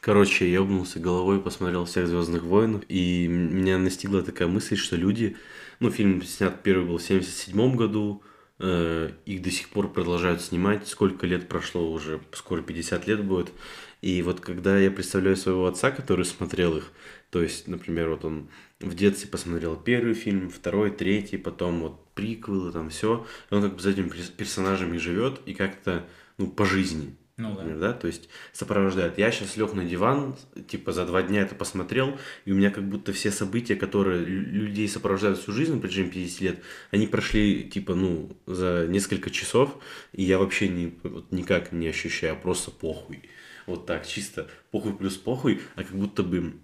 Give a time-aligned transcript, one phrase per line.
[0.00, 5.36] Короче, я ебнулся головой, посмотрел всех Звездных войн, и меня настигла такая мысль, что люди,
[5.80, 8.22] ну, фильм снят первый был в 77 году,
[8.60, 13.52] э, их до сих пор продолжают снимать, сколько лет прошло уже, скоро 50 лет будет,
[14.00, 16.92] и вот когда я представляю своего отца, который смотрел их,
[17.30, 22.70] то есть, например, вот он в детстве посмотрел первый фильм, второй, третий, потом вот приквелы,
[22.70, 26.06] там все, и он как бы за этими персонажами живет и как-то,
[26.36, 27.62] ну, по жизни, ну да.
[27.76, 29.16] да, то есть сопровождает.
[29.16, 30.34] Я сейчас лег на диван,
[30.66, 34.88] типа за два дня это посмотрел, и у меня как будто все события, которые людей
[34.88, 39.78] сопровождают всю жизнь на протяжении 50 лет, они прошли типа, ну, за несколько часов,
[40.12, 43.22] и я вообще не, вот, никак не ощущаю, просто похуй.
[43.66, 46.54] Вот так, чисто похуй плюс похуй, а как будто бы,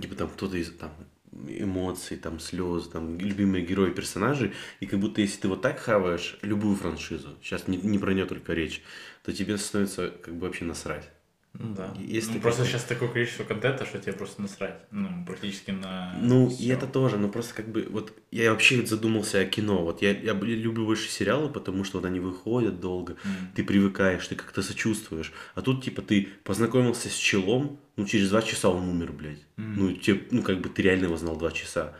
[0.00, 0.92] типа там кто-то из, там,
[1.32, 6.38] эмоции, там, слезы, там, любимые герои, персонажи, и как будто если ты вот так хаваешь
[6.42, 8.82] любую франшизу, сейчас не, не про нее только речь,
[9.24, 11.10] то тебе становится как бы вообще насрать.
[11.52, 11.92] Ну да.
[11.98, 14.78] Если ну, просто сейчас такое количество контента, что тебе просто насрать.
[14.92, 16.16] Ну, практически на.
[16.20, 16.62] Ну, всё.
[16.62, 19.82] и это тоже, но просто как бы вот я вообще задумался о кино.
[19.84, 23.56] Вот я, я люблю больше сериалы, потому что вот они выходят долго, mm.
[23.56, 25.32] ты привыкаешь, ты как-то сочувствуешь.
[25.56, 29.44] А тут, типа, ты познакомился с челом, ну, через два часа он умер, блядь.
[29.56, 29.74] Mm.
[29.76, 31.96] Ну, тебе, ну, как бы ты реально его знал два часа.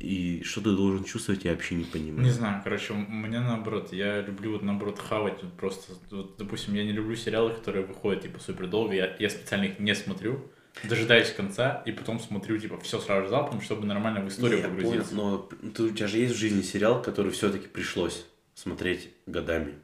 [0.00, 2.24] И что ты должен чувствовать, я вообще не понимаю.
[2.24, 6.74] Не знаю, короче, у меня наоборот, я люблю вот наоборот хавать вот просто, вот, допустим,
[6.74, 10.50] я не люблю сериалы, которые выходят типа супер долго, я, я специально их не смотрю,
[10.84, 15.14] дожидаюсь конца и потом смотрю типа все сразу залпом, чтобы нормально в историю не, погрузиться.
[15.14, 19.74] Понял, но ты, у тебя же есть в жизни сериал, который все-таки пришлось смотреть годами.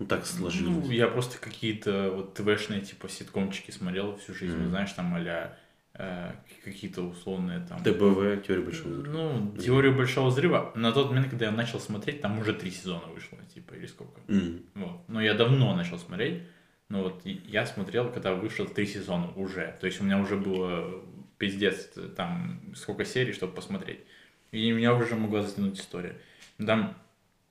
[0.00, 0.84] Ну так сложилось.
[0.86, 4.68] Ну, я просто какие-то вот ТВшные типа ситкомчики смотрел всю жизнь, mm.
[4.70, 5.56] знаешь, там а
[5.94, 7.82] какие-то условные там...
[7.82, 9.12] ТБВ, Теория Большого Взрыва.
[9.12, 10.72] Ну, Теорию Большого Взрыва.
[10.74, 14.20] На тот момент, когда я начал смотреть, там уже три сезона вышло, типа, или сколько.
[14.28, 14.64] Mm.
[14.74, 15.08] Вот.
[15.08, 16.42] Но я давно начал смотреть.
[16.88, 19.76] Но вот я смотрел, когда вышло три сезона уже.
[19.80, 21.02] То есть у меня уже было
[21.38, 24.00] пиздец, там, сколько серий, чтобы посмотреть.
[24.50, 26.18] И меня уже могла затянуть история.
[26.58, 26.96] Там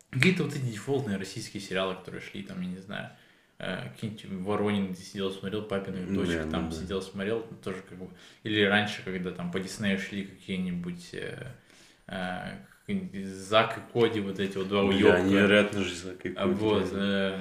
[0.10, 3.21] какие-то вот эти дефолтные российские сериалы, которые шли, там, я не знаю, Э,
[3.62, 6.76] какие-нибудь Воронин сидел, смотрел, папиных дочек да, там да.
[6.76, 8.10] сидел, смотрел, тоже как бы,
[8.44, 11.48] или раньше, когда там по Диснею шли какие-нибудь э,
[12.08, 12.58] э,
[13.24, 15.18] Зак и Коди, вот эти вот два уёбка.
[15.18, 16.54] Да, невероятно же Зак и Коди.
[16.54, 17.40] Вот, э,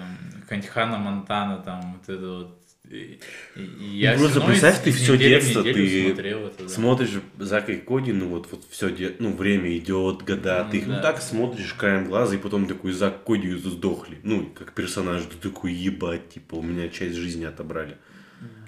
[0.69, 2.61] Хана Монтана, там, вот это вот
[2.91, 6.69] я ну, просто представь, ты все детство, ты это, да.
[6.69, 9.15] смотришь Зака и Коди, ну вот, вот все, де...
[9.21, 10.97] ну время идет, года, ну, ты их да.
[10.97, 15.37] ну так смотришь краем глаза, и потом такой Зак Коди сдохли, ну как персонаж, ты
[15.37, 17.97] такой ебать, типа у меня часть жизни отобрали.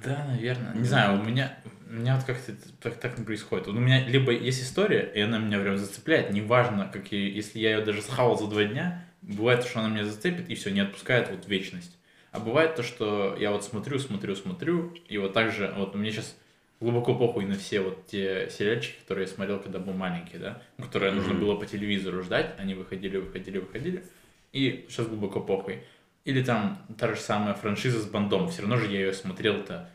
[0.04, 0.74] Да, наверное.
[0.74, 3.66] Не знаю, у меня, у меня вот как-то так, так не происходит.
[3.66, 7.78] Вот у меня либо есть история, и она меня прям зацепляет, неважно, какие, если я
[7.78, 11.30] ее даже схавал за два дня, бывает, что она меня зацепит и все, не отпускает
[11.30, 11.96] вот вечность.
[12.32, 16.10] А бывает то, что я вот смотрю, смотрю, смотрю, и вот так же, вот мне
[16.10, 16.36] сейчас
[16.80, 21.12] глубоко похуй на все вот те сериальчики, которые я смотрел, когда был маленький, да, которые
[21.12, 21.16] mm-hmm.
[21.16, 24.04] нужно было по телевизору ждать, они выходили, выходили, выходили,
[24.52, 25.84] и сейчас глубоко похуй.
[26.24, 29.88] Или там та же самая франшиза с Бандом, все равно же я ее смотрел-то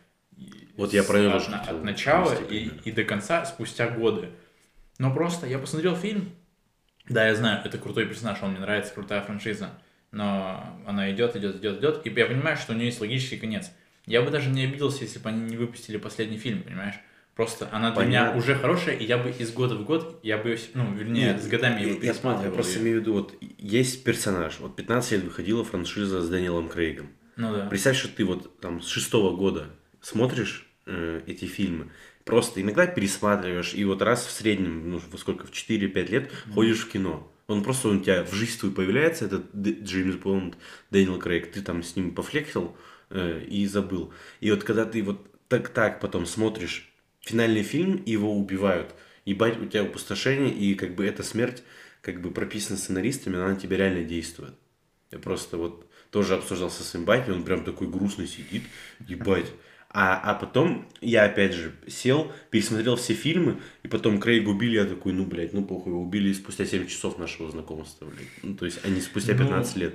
[0.78, 4.30] вот я про от, от начала и, и до конца спустя годы.
[5.00, 6.32] Но просто я посмотрел фильм,
[7.10, 9.72] да, я знаю, это крутой персонаж, он мне нравится, крутая франшиза,
[10.12, 13.72] но она идет, идет, идет, идет, и я понимаю, что у нее есть логический конец.
[14.06, 16.96] Я бы даже не обиделся, если бы они не выпустили последний фильм, понимаешь?
[17.38, 18.30] Просто она для Понятно.
[18.30, 21.44] меня уже хорошая, и я бы из года в год, я бы, ну, вернее, Нет,
[21.44, 25.12] с годами я, я, я, я просто имею в виду, вот есть персонаж, вот 15
[25.12, 27.10] лет выходила франшиза с Данилом Крейгом.
[27.36, 27.68] Ну да.
[27.68, 29.68] Представь, что ты вот там с шестого года
[30.02, 31.92] смотришь э, эти фильмы,
[32.26, 36.54] просто иногда пересматриваешь, и вот раз в среднем, ну, сколько, в 4-5 лет mm-hmm.
[36.56, 37.32] ходишь в кино.
[37.48, 40.58] Он просто он у тебя в жизнь твою появляется, этот Джеймс Бонд,
[40.92, 42.76] Дэниел Крейг, ты там с ним пофлексил
[43.10, 44.14] э, и забыл.
[44.42, 46.92] И вот когда ты вот так-так потом смотришь
[47.22, 48.94] финальный фильм, и его убивают,
[49.24, 51.64] ебать, у тебя опустошение, и как бы эта смерть
[52.02, 54.54] как бы прописана сценаристами, она на тебя реально действует.
[55.12, 58.64] Я просто вот тоже обсуждал со своим батей, он прям такой грустный сидит,
[59.08, 59.52] ебать.
[59.90, 64.86] А, а потом я опять же сел, пересмотрел все фильмы, и потом Крейга убили, я
[64.86, 68.28] такой, ну, блядь, ну похуй, его убили спустя 7 часов нашего знакомства, блядь.
[68.44, 69.94] Ну, то есть они спустя 15 ну, лет.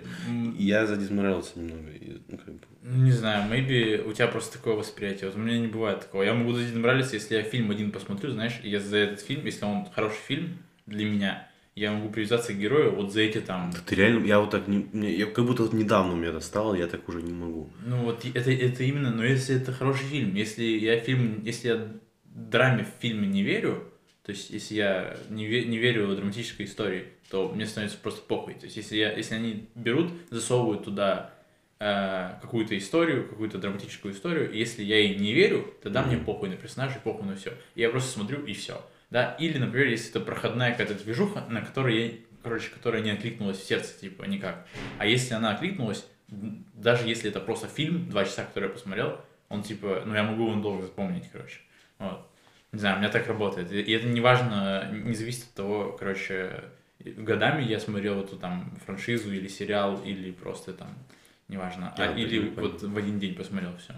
[0.58, 1.90] И я задизморался немного.
[1.90, 2.60] И, ну, как бы...
[2.82, 5.28] Ну, не знаю, maybe у тебя просто такое восприятие.
[5.28, 6.22] Вот у меня не бывает такого.
[6.22, 9.66] Я могу задизморалиться, если я фильм один посмотрю, знаешь, и я за этот фильм, если
[9.66, 13.70] он хороший фильм для меня, я могу привязаться к герою вот за эти там...
[13.70, 16.74] Да ты реально, я вот так, не, я как будто вот недавно у меня достало,
[16.74, 17.70] я так уже не могу.
[17.86, 21.88] Ну вот это, это именно, но если это хороший фильм, если я фильм, если я
[22.24, 23.88] драме в фильме не верю,
[24.22, 28.22] то есть если я не, ве, не верю в драматической истории, то мне становится просто
[28.22, 28.54] похуй.
[28.54, 31.32] То есть если, я, если они берут, засовывают туда
[31.80, 36.10] э, какую-то историю, какую-то драматическую историю, и если я ей не верю, тогда Мгм.
[36.10, 37.52] мне похуй на персонажей, похуй на все.
[37.74, 38.84] Я просто смотрю и все.
[39.12, 42.12] Да, или, например, если это проходная какая-то движуха, на которой я,
[42.42, 44.66] короче, которая не откликнулась в сердце, типа, никак.
[44.98, 49.20] А если она откликнулась, даже если это просто фильм, два часа, который я посмотрел,
[49.50, 51.60] он, типа, ну, я могу его долго запомнить, короче.
[51.98, 52.26] Вот.
[52.72, 53.70] Не знаю, у меня так работает.
[53.70, 56.64] И это не важно, не зависит от того, короче,
[56.98, 60.88] годами я смотрел эту там франшизу или сериал, или просто там,
[61.48, 62.70] неважно, а, или понимаю.
[62.70, 63.92] вот в один день посмотрел все.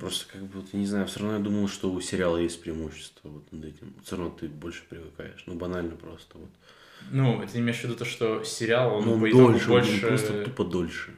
[0.00, 2.60] Просто как бы, вот, я не знаю, все равно я думал, что у сериала есть
[2.60, 3.94] преимущество вот над этим.
[4.04, 5.44] Все равно ты больше привыкаешь.
[5.46, 6.38] Ну, банально просто.
[6.38, 6.50] Вот.
[7.12, 10.00] Ну, ты имеешь в виду то, что сериал, он, Ну, по итогу дольше, он больше,
[10.00, 11.14] просто тупо дольше.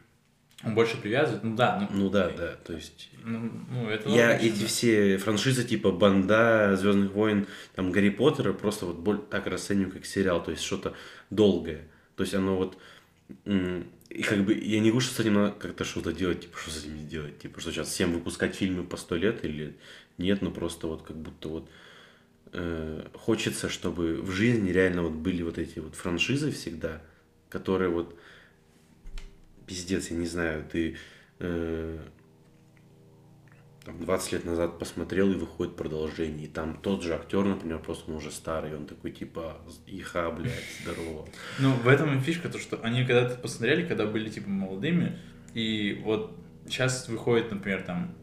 [0.65, 1.44] он больше привязывает?
[1.44, 3.09] Ну да, ну, Ну да, да, то есть...
[3.25, 4.67] ну, ну, это Я логично, эти да.
[4.67, 10.05] все франшизы типа Банда, Звездных войн, там Гарри Поттера просто вот боль- так расцениваю как
[10.05, 10.94] сериал, то есть что-то
[11.31, 11.88] долгое.
[12.17, 12.76] То есть оно вот
[14.10, 16.70] и как бы я не говорю, что с этим надо как-то что-то делать, типа что
[16.70, 19.76] с этим делать, типа что сейчас всем выпускать фильмы по сто лет или
[20.16, 21.70] нет, но просто вот как будто вот
[22.52, 27.02] э, хочется, чтобы в жизни реально вот были вот эти вот франшизы всегда,
[27.50, 28.19] которые вот
[29.66, 30.96] пиздец, я не знаю, ты
[31.38, 31.99] э,
[33.88, 38.11] там 20 лет назад посмотрел и выходит продолжение, и там тот же актер, например, просто
[38.11, 39.56] он уже старый, он такой типа
[39.87, 40.52] иха, блядь,
[40.82, 41.26] здорово.
[41.58, 45.19] Ну, в этом и фишка, то, что они когда-то посмотрели, когда были, типа, молодыми,
[45.55, 46.37] и вот
[46.67, 48.14] сейчас выходит, например, там,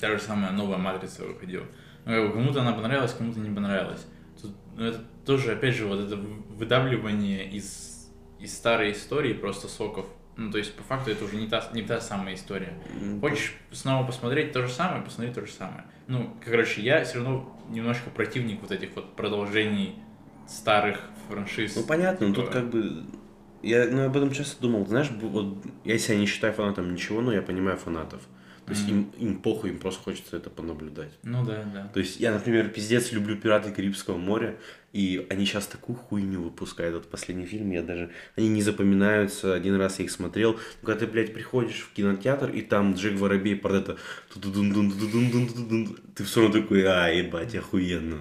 [0.00, 1.66] та же самая новая «Матрица» выходила.
[2.06, 4.06] Ну, как бы кому-то она понравилась, кому-то не понравилась.
[4.40, 8.10] Тут, ну, это тоже, опять же, вот это выдавливание из,
[8.40, 10.06] из старой истории просто соков.
[10.36, 12.74] Ну, то есть, по факту, это уже не та, не та самая история.
[13.20, 15.84] Хочешь снова посмотреть то же самое, посмотри то же самое.
[16.08, 19.96] Ну, короче, я все равно немножко противник вот этих вот продолжений
[20.48, 21.76] старых франшиз.
[21.76, 23.04] Ну понятно, но тут как бы
[23.62, 27.32] я ну, об этом часто думал, знаешь, вот я себя не считаю фанатом ничего, но
[27.32, 28.20] я понимаю фанатов.
[28.66, 31.10] То есть им, им похуй, им просто хочется это понаблюдать.
[31.22, 31.90] Ну да, да.
[31.92, 34.56] То есть я, например, пиздец люблю «Пираты Карибского моря»,
[34.94, 36.94] и они сейчас такую хуйню выпускают.
[36.94, 38.10] Вот последний фильм, я даже...
[38.36, 40.52] Они не запоминаются, один раз я их смотрел.
[40.52, 43.96] Но когда ты, блядь, приходишь в кинотеатр, и там Джек Воробей под это...
[44.32, 48.20] Ты все равно такой, а, ебать, охуенно.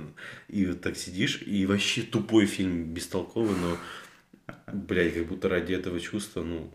[0.49, 3.77] И вот так сидишь, и вообще тупой фильм, бестолковый, но,
[4.73, 6.73] блядь, как будто ради этого чувства, ну...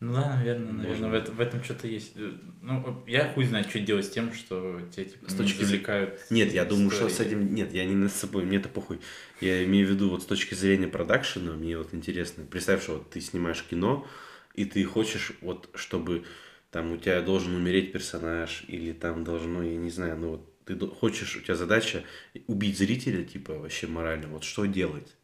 [0.00, 2.12] Ну да, наверное, наверное, в этом, в этом что-то есть.
[2.16, 5.54] Э, Ну, я хуй знает, что делать с тем, что тебя типа С не точки
[5.56, 6.20] зрения- завлекают.
[6.30, 7.52] Нет, я думаю, что с этим...
[7.52, 9.00] Нет, я не над собой, мне это похуй.
[9.40, 12.44] Я имею в виду вот с точки зрения продакшена, мне вот интересно.
[12.48, 14.06] Представь, что вот ты снимаешь кино,
[14.54, 16.24] и ты хочешь вот, чтобы
[16.70, 20.78] там у тебя должен умереть персонаж, или там должно, я не знаю, ну вот ты
[20.86, 22.04] хочешь, у тебя задача
[22.46, 24.28] убить зрителя, типа, вообще морально.
[24.28, 25.16] Вот что делать?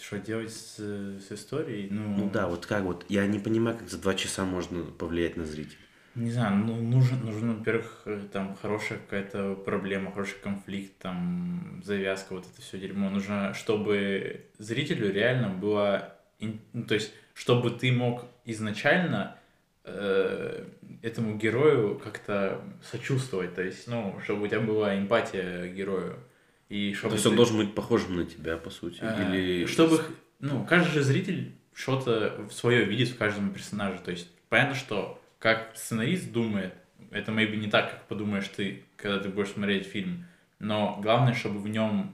[0.00, 1.88] Что делать с, с историей?
[1.90, 5.36] Ну, Ну да, вот как вот, я не понимаю, как за два часа можно повлиять
[5.36, 5.78] на зрителя.
[6.14, 12.34] Не знаю, ну, нужен, нужно, во-первых, э, там хорошая какая-то проблема, хороший конфликт, там завязка,
[12.34, 13.10] вот это все дерьмо.
[13.10, 19.36] Нужно, чтобы зрителю реально было, ну, то есть, чтобы ты мог изначально
[19.82, 20.64] э,
[21.02, 26.18] этому герою как-то сочувствовать, то есть, ну, чтобы у тебя была эмпатия к герою.
[26.68, 28.98] И То чтобы есть он ты- должен быть похожим на тебя, по сути.
[29.02, 29.66] а, Или...
[29.66, 30.00] Чтобы,
[30.40, 33.98] ну, каждый же зритель что-то свое видит в каждом персонаже.
[34.04, 36.74] То есть, понятно, что как сценарист думает,
[37.10, 40.24] это, maybe, не так, как подумаешь ты, когда ты будешь смотреть фильм.
[40.58, 42.12] Но главное, чтобы в нем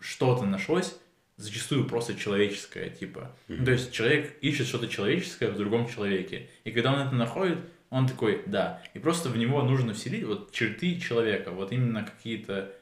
[0.00, 0.96] что-то нашлось,
[1.36, 3.34] зачастую просто человеческое, типа.
[3.48, 6.48] Ну, то есть человек ищет что-то человеческое в другом человеке.
[6.64, 7.58] И когда он это находит,
[7.90, 8.82] он такой, да.
[8.94, 12.72] И просто в него нужно вселить вот черты человека, вот именно какие-то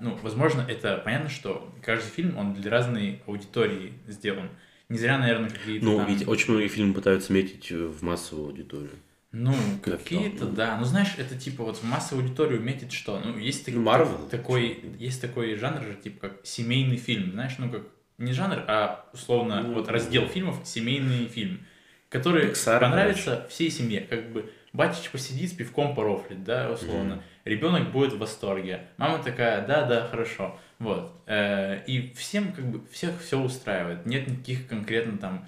[0.00, 4.50] ну, возможно, это понятно, что каждый фильм, он для разной аудитории сделан.
[4.88, 6.06] Не зря, наверное, какие-то Ну, там...
[6.06, 8.90] ведь очень многие фильмы пытаются метить э, в массовую аудиторию.
[9.32, 10.52] Ну, Как какие-то, ну.
[10.52, 10.78] да.
[10.78, 13.20] Ну, знаешь, это типа вот в массовую аудиторию метит что?
[13.20, 14.28] Ну, есть так- Ну, Marvel.
[14.30, 17.82] такой, есть такой жанр же, типа как семейный фильм, знаешь, ну, как
[18.16, 21.60] не жанр, а условно Ну, вот раздел фильмов семейный фильм,
[22.08, 24.00] который Pixar, понравится всей семье.
[24.08, 27.22] Как бы батич посидит с пивком порофлит, да, условно.
[27.44, 28.86] Ребенок будет в восторге.
[28.96, 30.58] Мама такая, да, да, хорошо.
[30.78, 31.12] Вот.
[31.26, 34.06] Э, И всем, как бы, всех все устраивает.
[34.06, 35.46] Нет никаких конкретно там...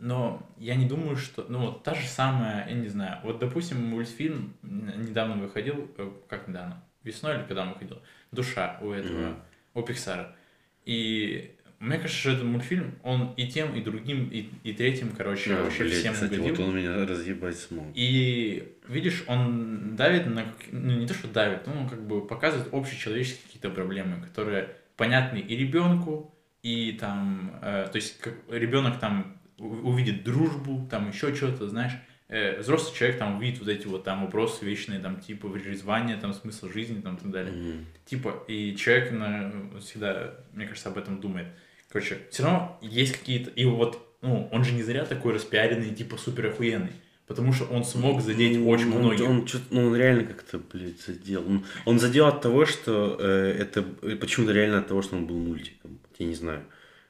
[0.00, 1.44] Но я не думаю, что...
[1.48, 3.18] Ну, вот та же самая, я не знаю.
[3.24, 5.90] Вот, допустим, мультфильм недавно выходил...
[5.98, 6.82] э, Как недавно?
[7.02, 8.00] Весной или когда он выходил?
[8.32, 9.36] «Душа» у этого, Мгм.
[9.74, 10.36] у Пиксара.
[10.84, 15.54] И мне кажется, что этот мультфильм, он и тем, и другим, и, и третьим, короче,
[15.54, 16.56] А, вообще блядь, всем кстати, угодил.
[16.56, 17.86] вот он меня разъебать смог.
[17.94, 20.44] И видишь, он давит на...
[20.72, 25.38] Ну, не то, что давит, но он как бы показывает общечеловеческие какие-то проблемы, которые понятны
[25.38, 27.58] и ребенку, и там...
[27.62, 31.92] э, то есть, как ребенок там увидит дружбу, там еще что-то, знаешь,
[32.26, 36.32] э, взрослый человек там видит вот эти вот там вопросы вечные, там, типа, призвание, там,
[36.32, 37.52] смысл жизни, там, и так далее.
[37.52, 37.84] Мгм.
[38.04, 41.46] Типа, и человек на, всегда, мне кажется, об этом думает.
[41.90, 43.50] Короче, все равно есть какие-то...
[43.50, 46.92] И вот, ну, он же не зря такой распиаренный, типа, супер охуенный.
[47.26, 49.28] Потому что он смог задеть Ну, очень он, многих.
[49.28, 51.46] Он, чё-то- ну, он реально как-то, блядь, задел.
[51.46, 55.26] Он, он задел от того, что э, это э, почему-то реально от того, что он
[55.26, 55.98] был мультиком.
[56.18, 56.64] Я не знаю.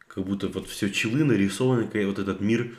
[0.08, 2.74] Как будто вот все челы нарисованы, вот этот мир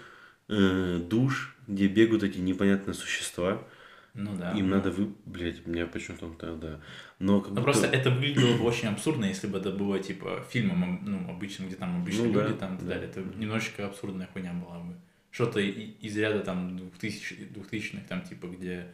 [0.50, 3.64] э, душ, где бегают эти непонятные существа.
[4.14, 4.52] Ну да.
[4.52, 5.14] Им надо вы...
[5.26, 6.80] Блядь, меня почему-то тогда...
[7.20, 7.64] Но как Ну, будто...
[7.64, 11.78] просто это выглядело бы очень абсурдно, если бы это было, типа, фильмом, ну, обычным, где
[11.78, 12.94] там обычные Ну да, люди, там, и так да.
[12.94, 13.10] далее.
[13.10, 14.96] Это немножечко абсурдная хуйня была бы.
[15.32, 18.88] Что-то из ряда, там, 2000 двухтысячных, там, типа, где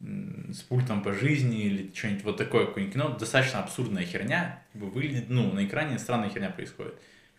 [0.00, 5.28] с пультом по жизни или что-нибудь вот такое какое-нибудь кино, достаточно абсурдная херня, типа, выглядит,
[5.28, 6.94] ну, на экране странная херня происходит.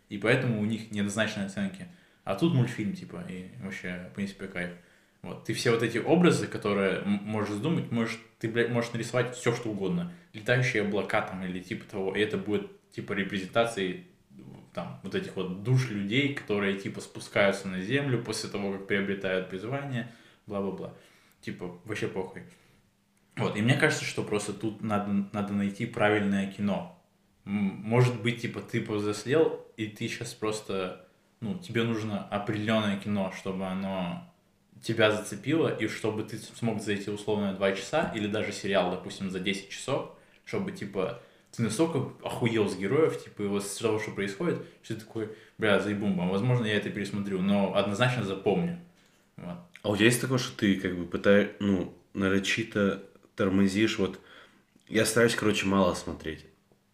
[0.09, 1.87] И поэтому у них неоднозначные оценки.
[2.23, 4.71] А тут мультфильм, типа, и вообще, в принципе, кайф.
[5.25, 5.43] Вот.
[5.43, 9.71] Ты все вот эти образы, которые можешь думать, можешь, ты, блядь, можешь нарисовать все, что
[9.71, 10.13] угодно.
[10.33, 12.15] Летающие облака там или типа того.
[12.15, 14.05] И это будет, типа, репрезентацией
[14.71, 19.49] там, вот этих вот душ людей, которые, типа, спускаются на землю после того, как приобретают
[19.49, 20.13] призвание,
[20.45, 20.93] бла-бла-бла.
[21.41, 22.43] Типа, вообще похуй.
[23.35, 27.03] Вот, и мне кажется, что просто тут надо, надо найти правильное кино.
[27.45, 31.07] Может быть, типа, ты повзрослел, и ты сейчас просто,
[31.39, 34.31] ну, тебе нужно определенное кино, чтобы оно
[34.85, 39.31] тебя зацепило, и чтобы ты смог за эти условно 2 часа, или даже сериал, допустим,
[39.31, 40.11] за 10 часов,
[40.45, 44.99] чтобы, типа, ты настолько охуел с героев, типа, вот с того, что происходит, что ты
[45.01, 48.79] такой, бля, заебумба, возможно, я это пересмотрю, но однозначно запомню.
[49.37, 49.57] Вот.
[49.81, 53.03] А у тебя есть такое, что ты как бы пытаешь, ну, нарочито
[53.35, 54.19] тормозишь, вот,
[54.87, 56.45] я стараюсь, короче, мало смотреть,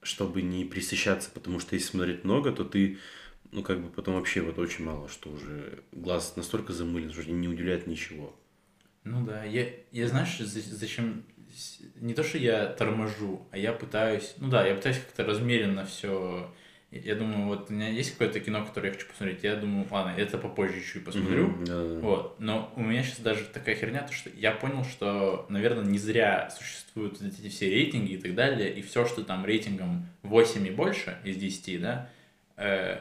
[0.01, 2.99] чтобы не присыщаться, потому что если смотреть много, то ты,
[3.51, 7.47] ну, как бы потом вообще вот очень мало, что уже глаз настолько замылен, что не
[7.47, 8.35] удивляет ничего.
[9.03, 11.23] Ну да, я, я знаешь, за- зачем...
[11.99, 14.35] Не то, что я торможу, а я пытаюсь...
[14.37, 16.53] Ну да, я пытаюсь как-то размеренно все...
[16.91, 19.43] Я думаю, вот у меня есть какое-то кино, которое я хочу посмотреть.
[19.43, 21.47] Я думаю, ладно, это попозже чуть посмотрю.
[21.47, 21.99] Мгм, да-да-да.
[22.01, 22.39] Вот.
[22.39, 26.49] Но у меня сейчас даже такая херня, то что я понял, что, наверное, не зря
[26.49, 31.17] существуют эти все рейтинги и так далее, и все, что там рейтингом 8 и больше
[31.23, 32.09] из 10, да,
[32.57, 32.97] э,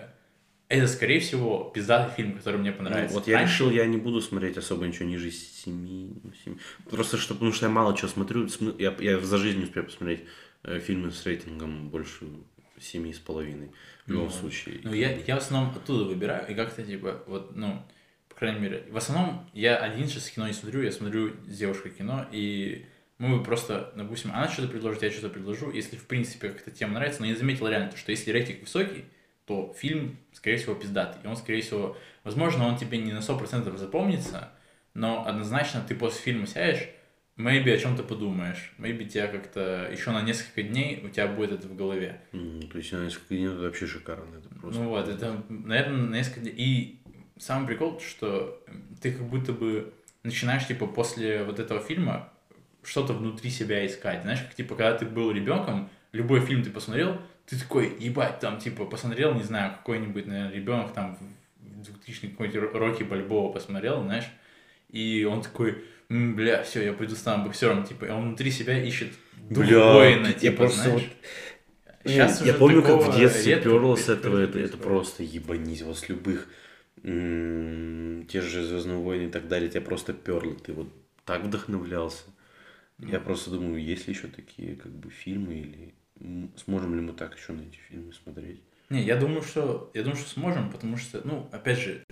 [0.70, 3.14] это, скорее всего, пиздатый фильм, который мне Ну, понравится.
[3.14, 6.56] вот я Раньше- решил, я не буду смотреть особо ничего ниже семи, ну, семи.
[6.88, 9.84] Просто что, потому что я мало чего смотрю, см- я, я за жизнь не успею
[9.84, 10.20] посмотреть
[10.62, 12.24] э, фильмы с рейтингом больше
[12.78, 13.72] семи с половиной.
[14.06, 14.80] В любом Ну, случае.
[14.84, 17.82] Ну, я, я в основном оттуда выбираю, и как-то, типа, вот, ну,
[18.28, 21.90] по крайней мере, в основном я один сейчас кино не смотрю, я смотрю с девушкой
[21.90, 22.86] кино, и
[23.18, 27.20] мы просто, допустим, она что-то предложит, я что-то предложу, если, в принципе, как-то тема нравится,
[27.20, 29.04] но я заметил реально, то, что если рейтинг высокий,
[29.50, 33.76] то фильм, скорее всего, пиздатый, и он, скорее всего, возможно, он тебе не на 100%
[33.76, 34.50] запомнится,
[34.94, 36.88] но однозначно ты после фильма сядешь,
[37.36, 41.66] maybe о чем-то подумаешь, maybe тебя как-то еще на несколько дней у тебя будет это
[41.66, 42.20] в голове.
[42.32, 44.36] М, То есть, на несколько дней это вообще шикарно.
[44.36, 44.80] Это просто...
[44.80, 46.54] Ну вот, это, наверное, на несколько дней.
[46.56, 47.00] И
[47.38, 48.62] самый прикол, что
[49.02, 49.92] ты как будто бы
[50.22, 52.32] начинаешь, типа, после вот этого фильма
[52.84, 54.22] что-то внутри себя искать.
[54.22, 58.58] Знаешь, как, типа, когда ты был ребенком, любой фильм ты посмотрел, ты такой, ебать, там,
[58.60, 61.18] типа, посмотрел, не знаю, какой-нибудь, наверное, ребенок там
[61.60, 64.26] в 2000 какой-нибудь Рокки Бальбоа посмотрел, знаешь,
[64.88, 68.80] и он такой, «М, бля, все, я пойду стану боксером, типа, и он внутри себя
[68.80, 69.12] ищет
[69.48, 71.02] дух Бля, воина, я типа, просто знаешь.
[71.02, 75.82] вот- Щас я помню, как в детстве перло с этого, это, это просто ебанись.
[75.82, 76.48] Вот с любых
[77.02, 80.54] те же Звездные войны и так далее, тебя просто перло.
[80.54, 80.88] Ты вот
[81.24, 82.24] так вдохновлялся.
[82.98, 85.94] Я просто думаю, есть ли еще такие как бы фильмы или
[86.64, 88.60] сможем ли мы так еще на эти фильмы смотреть?
[88.88, 92.04] Не, я думаю, что я думаю, что сможем, потому что, ну, опять же,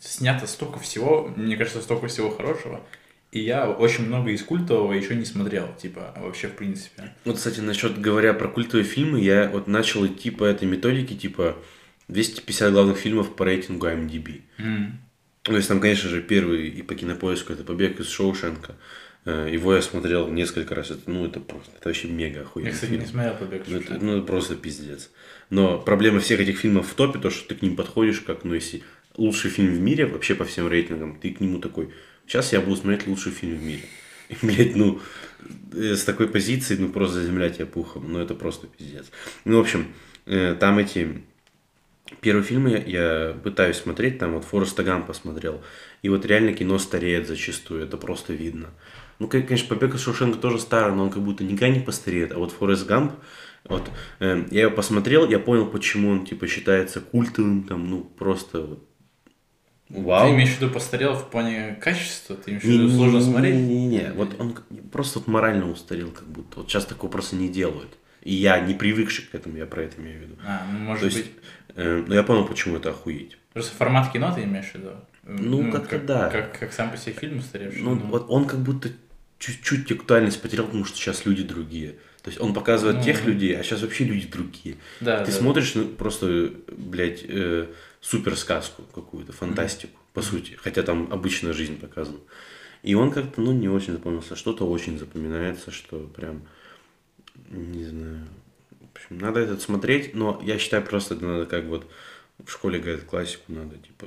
[0.00, 2.80] снято столько всего, мне кажется, столько всего хорошего.
[3.32, 7.14] И я очень много из культового еще не смотрел, типа, вообще в принципе.
[7.24, 11.56] Вот, кстати, насчет говоря про культовые фильмы, я вот начал идти по этой методике, типа
[12.08, 14.42] 250 главных фильмов по рейтингу IMDb.
[14.58, 15.00] М.
[15.42, 18.76] То есть там, конечно же, первый и по кинопоиску это «Побег из Шоушенка».
[19.26, 20.92] Э, Его я смотрел несколько раз.
[20.92, 23.02] Это, ну, это просто, это вообще мега охуенный Я, кстати, фильм.
[23.02, 24.06] не смотрел «Побег Ну, это, Шоушенка».
[24.06, 25.10] ну, это просто пиздец.
[25.50, 28.54] Но проблема всех этих фильмов в топе, то, что ты к ним подходишь, как, ну,
[28.54, 28.84] если
[29.16, 31.92] лучший фильм в мире, вообще по всем рейтингам, ты к нему такой,
[32.26, 33.82] сейчас я буду смотреть лучший фильм в мире.
[34.28, 35.00] И, блядь, ну,
[35.72, 38.12] э, с такой позиции, ну, просто земля тебя пухом.
[38.12, 39.06] Ну, это просто пиздец.
[39.44, 39.88] Ну, в общем,
[40.26, 41.22] э, там эти
[42.20, 45.60] Первые фильмы я, я пытаюсь смотреть, там вот Фореста Гампа посмотрел,
[46.02, 48.68] и вот реально кино стареет зачастую, это просто видно.
[49.18, 52.32] Ну, кон- конечно, Побег из Шоушенка тоже старый, но он как будто никогда не постареет,
[52.32, 53.12] а вот Форест Гамп,
[53.64, 58.78] вот, э, я его посмотрел, я понял, почему он, типа, считается культовым, там, ну, просто,
[59.88, 60.26] Вау.
[60.28, 62.34] Ты имеешь в виду постарел в плане качества?
[62.36, 63.54] Ты имеешь в виду не- сложно не- смотреть?
[63.54, 64.58] Не-не-не, вот он
[64.90, 66.58] просто вот морально устарел как будто.
[66.58, 67.96] Вот сейчас такого просто не делают.
[68.22, 70.34] И я не привыкший к этому, я про это имею в виду.
[70.44, 71.32] А, ну может То есть, быть.
[71.76, 73.38] э, ну я понял, почему это охуеть.
[73.52, 74.90] Просто формат кино ты имеешь в виду?
[75.26, 76.30] Ну, как-то как, да.
[76.30, 77.82] Как, как сам по себе фильм устаревший.
[77.82, 78.06] Ну, ну.
[78.06, 78.90] вот он как будто
[79.38, 81.96] чуть-чуть актуальность потерял, потому что сейчас люди другие.
[82.22, 83.30] То есть он показывает Ну, тех да.
[83.30, 84.76] людей, а сейчас вообще люди другие.
[85.00, 85.38] да, Ты да.
[85.38, 87.66] смотришь ну, просто, блядь, э,
[88.00, 90.52] супер сказку какую-то, фантастику, по сути.
[90.60, 92.18] Хотя там обычная жизнь показана.
[92.82, 94.36] И он как-то, ну, не очень запомнился.
[94.36, 96.42] Что-то очень запоминается, что прям,
[97.50, 98.26] не знаю.
[98.70, 101.90] В общем, надо этот смотреть, но я считаю, просто это надо как вот
[102.44, 104.06] в школе говорят, классику надо, типа,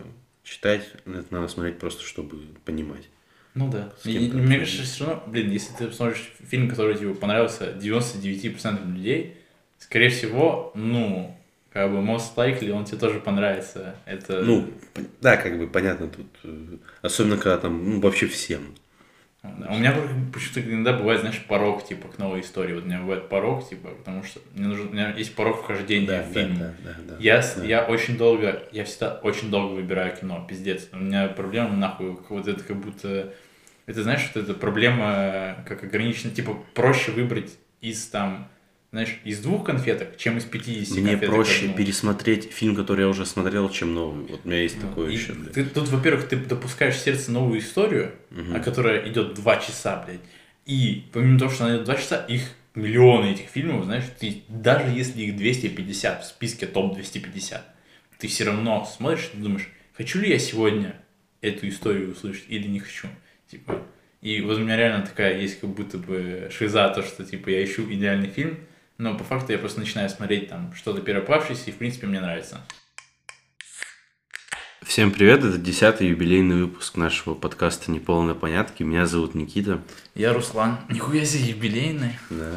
[0.49, 3.07] читать, это надо смотреть просто, чтобы понимать.
[3.53, 3.91] Ну да.
[4.03, 9.37] И- мне кажется, все равно, блин, если ты смотришь фильм, который тебе понравился 99% людей,
[9.77, 11.35] скорее всего, ну,
[11.71, 13.95] как бы most likely он тебе тоже понравится.
[14.05, 14.41] Это...
[14.41, 14.71] Ну,
[15.21, 18.75] да, как бы понятно тут, э, особенно когда там, ну, вообще всем.
[19.41, 19.95] Да, У меня
[20.33, 22.73] почему-то иногда бывает, знаешь, порог, типа, к новой истории.
[22.73, 26.23] Вот у меня бывает порог, типа, потому что мне нужен, у меня есть порог вхождения
[26.23, 26.57] в фильм.
[26.59, 27.15] да, да, да.
[27.19, 27.63] Я, с- да.
[27.63, 30.89] я очень долго, я всегда очень долго выбираю кино, пиздец.
[30.91, 33.33] У меня проблема нахуй, вот это как будто,
[33.85, 38.49] это знаешь, вот эта проблема как ограничена, типа проще выбрать из там,
[38.91, 41.77] знаешь, из двух конфеток, чем из 50 Мне конфеток проще одну.
[41.77, 44.25] пересмотреть фильм, который я уже смотрел, чем новый.
[44.25, 45.53] Вот у меня есть такое Ну, И еще, блядь.
[45.53, 48.55] ты, тут, во-первых, ты допускаешь в сердце новую историю, Мгм.
[48.55, 50.21] а которая идет два часа, блядь.
[50.65, 52.41] И помимо того, что она идет два часа, их
[52.75, 57.61] миллионы этих фильмов, знаешь, ты даже если их 250 в списке топ-250,
[58.17, 60.95] ты все равно смотришь и думаешь, хочу ли я сегодня
[61.41, 63.07] эту историю услышать или не хочу.
[63.49, 63.81] Типа,
[64.21, 67.63] и вот у меня реально такая есть как будто бы шиза, то, что типа я
[67.63, 68.59] ищу идеальный фильм,
[68.99, 72.61] но по факту я просто начинаю смотреть там что-то первопавшееся, и в принципе мне нравится.
[74.83, 78.81] Всем привет, это десятый юбилейный выпуск нашего подкаста «Неполные понятки».
[78.83, 79.81] Меня зовут Никита.
[80.15, 80.79] Я Руслан.
[80.89, 82.17] Нихуя себе юбилейный.
[82.29, 82.55] Да.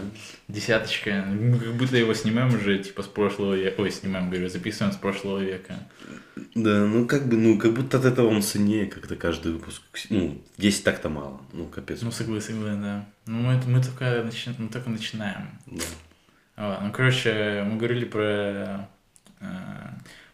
[0.49, 1.25] Десяточка.
[1.29, 3.83] Мы как будто его снимаем уже, типа, с прошлого века.
[3.83, 5.77] Ой, снимаем, говорю, записываем с прошлого века.
[6.55, 9.83] Да, ну как бы, ну как будто от этого он ценнее как-то каждый выпуск.
[10.09, 11.41] Ну, 10 так-то мало.
[11.53, 12.01] Ну, капец.
[12.03, 13.07] Ну, согласен, согласен, да.
[13.27, 15.51] Ну, мы, это- мы, только, начи- мы только начинаем.
[15.67, 15.85] Да.
[16.63, 18.89] Ну, короче, мы говорили про,
[19.41, 19.45] э,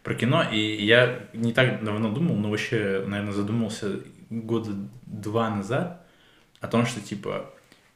[0.03, 4.71] про кино, и я не так давно думал, но вообще, наверное, задумался года
[5.07, 6.05] два назад
[6.61, 7.51] о том, что, типа,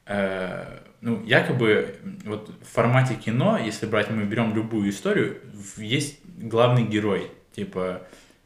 [0.08, 5.38] э, ну, якобы вот в формате кино, если брать, мы берем любую историю,
[5.78, 8.02] есть главный герой, типа,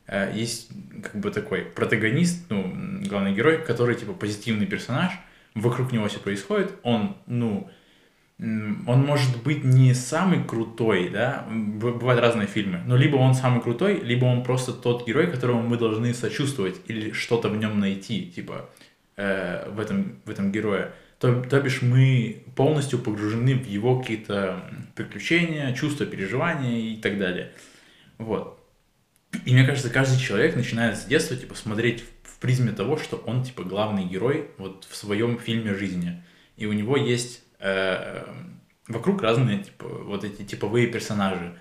[0.08, 0.70] э, есть
[1.02, 5.14] как бы такой протагонист, ну, главный герой, который, типа, позитивный персонаж,
[5.56, 7.72] вокруг него все происходит, он, ну,
[8.40, 14.00] он может быть не самый крутой, да, бывают разные фильмы, но либо он самый крутой,
[14.02, 18.70] либо он просто тот герой, которому мы должны сочувствовать или что-то в нем найти, типа,
[19.16, 20.94] э, в, этом, в этом герое.
[21.20, 27.54] То, то бишь мы полностью погружены в его какие-то приключения, чувства, переживания и так далее.
[28.20, 28.64] Вот.
[29.46, 33.44] И мне кажется, каждый человек начинает с детства, типа, смотреть в призме того, что он,
[33.44, 36.22] типа, главный герой вот в своем фильме жизни.
[36.56, 38.24] И у него есть э,
[38.88, 41.54] вокруг разные, типа, вот эти типовые персонажи.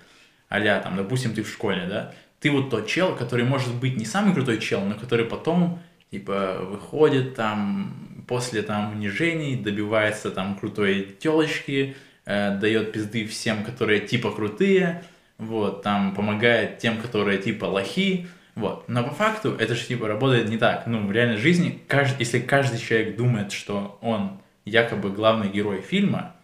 [0.51, 2.13] Аля, там, допустим, ты в школе, да?
[2.39, 5.79] Ты вот тот чел, который может быть не самый крутой чел, но который потом,
[6.11, 14.01] типа, выходит там после там унижений, добивается там крутой телочки, э, дает пизды всем, которые
[14.01, 15.03] типа крутые,
[15.37, 18.89] вот, там помогает тем, которые типа лохи, вот.
[18.89, 20.87] Но по факту это же типа работает не так.
[20.87, 22.15] Ну, в реальной жизни, кажд...
[22.19, 26.35] если каждый человек думает, что он якобы главный герой фильма,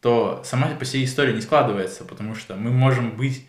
[0.00, 3.46] то сама по себе история не складывается, потому что мы можем быть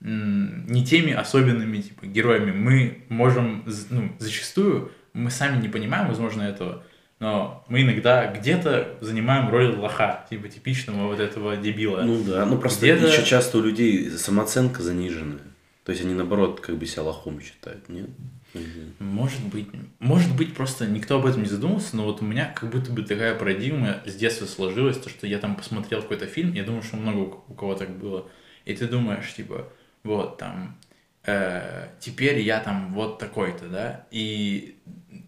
[0.00, 2.50] не теми особенными типа, героями.
[2.50, 6.82] Мы можем, ну, зачастую, мы сами не понимаем, возможно, этого,
[7.20, 12.02] но мы иногда где-то занимаем роль лоха, типа типичного вот этого дебила.
[12.02, 15.38] Ну да, ну просто Где-то- еще часто у людей самооценка заниженная.
[15.84, 18.10] То есть они наоборот как бы себя лохом считают, нет?
[18.54, 18.94] Мгм.
[18.98, 22.70] Может быть, может быть, просто никто об этом не задумался, но вот у меня как
[22.70, 26.62] будто бы такая парадигма с детства сложилась, то, что я там посмотрел какой-то фильм, я
[26.62, 28.28] думаю, что много у кого так было,
[28.66, 29.72] и ты думаешь, типа,
[30.04, 30.76] вот там,
[31.24, 34.76] э, теперь я там вот такой-то, да, и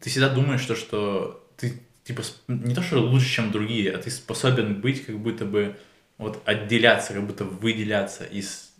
[0.01, 4.11] ты всегда думаешь, то, что ты, типа, не то, что лучше, чем другие, а ты
[4.11, 5.77] способен быть как будто бы,
[6.19, 8.74] вот, отделяться, как будто выделяться из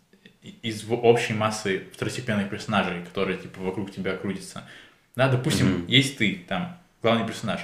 [0.63, 4.65] из общей массы второстепенных персонажей, которые типа вокруг тебя крутятся.
[5.17, 5.87] Да, допустим, Мгм.
[5.87, 7.61] есть ты, там, главный персонаж.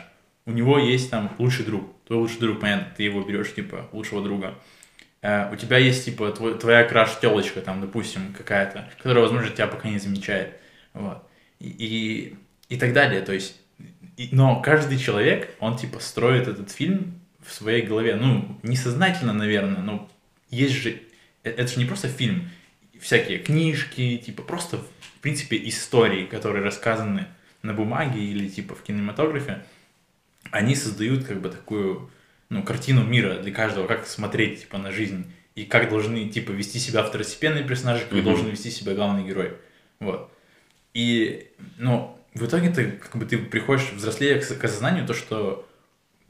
[0.47, 1.93] У него есть там лучший друг.
[2.07, 4.55] Твой лучший друг, понятно, ты его берешь, типа, лучшего друга.
[5.23, 9.67] Э, у тебя есть, типа, твой- твоя краш телочка, там, допустим, какая-то, которая, возможно, тебя
[9.67, 10.55] пока не замечает.
[10.95, 11.23] Вот.
[11.61, 12.37] и,
[12.71, 13.21] и так далее.
[13.21, 13.55] То есть,
[14.17, 18.17] и, но каждый человек, он типа строит этот фильм в своей голове.
[18.17, 20.09] Ну, несознательно, наверное, но
[20.51, 20.91] есть же...
[21.45, 22.49] э- Это же не просто фильм.
[23.01, 27.27] Всякие книжки, типа просто, в принципе, истории, которые рассказаны
[27.63, 29.65] на бумаге или типа в кинематографе,
[30.51, 32.11] они создают как бы такую,
[32.49, 35.31] ну, картину мира для каждого, как смотреть, типа, на жизнь.
[35.55, 38.25] И как должны, типа, вести себя второстепенные персонажи, как Мгм.
[38.25, 39.53] должен вести себя главный герой.
[39.99, 40.33] Вот.
[40.95, 45.69] И, ну, в итоге ты, как бы, ты приходишь, взрослея к, к осознанию, то, что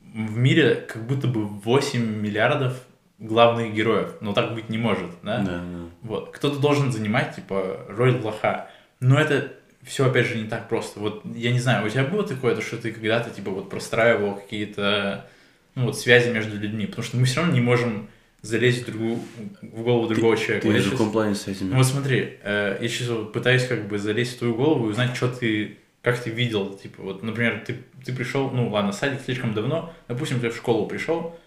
[0.01, 2.81] в мире как будто бы 8 миллиардов
[3.21, 4.15] главных героев.
[4.21, 5.39] Но так быть не может, да?
[5.39, 5.81] Да, да.
[6.03, 6.31] Вот.
[6.33, 8.71] Кто-то должен занимать, типа, роль лоха.
[8.99, 9.53] Но это
[9.83, 10.99] все, опять же, не так просто.
[11.01, 14.35] Вот, я не знаю, у тебя было такое, то, что ты когда-то, типа, вот простраивал
[14.35, 15.27] какие-то,
[15.75, 16.87] ну, вот, связи между людьми?
[16.87, 18.09] Потому что мы все равно не можем
[18.43, 19.19] залезть в, другую,
[19.61, 20.67] в голову другого человека.
[20.67, 21.71] Ты же в каком плане с этим?
[21.71, 24.91] ну, вот смотри, э, я сейчас вот пытаюсь как бы залезть в твою голову и
[24.91, 29.21] узнать, что ты, как ты видел, типа, вот, например, ты, ты пришел, ну, ладно, садик
[29.23, 31.39] слишком давно, допустим, ты в школу пришел,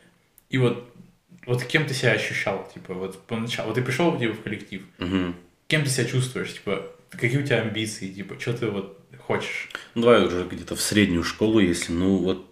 [0.50, 0.93] и вот,
[1.46, 5.36] вот кем ты себя ощущал, типа, вот поначалу, вот ты пришел, типа, в коллектив, Мгм.
[5.68, 9.70] кем ты себя чувствуешь, типа, какие у тебя амбиции, типа, что ты вот хочешь?
[9.96, 12.50] Ну, давай уже где-то в среднюю школу, если, ну, вот...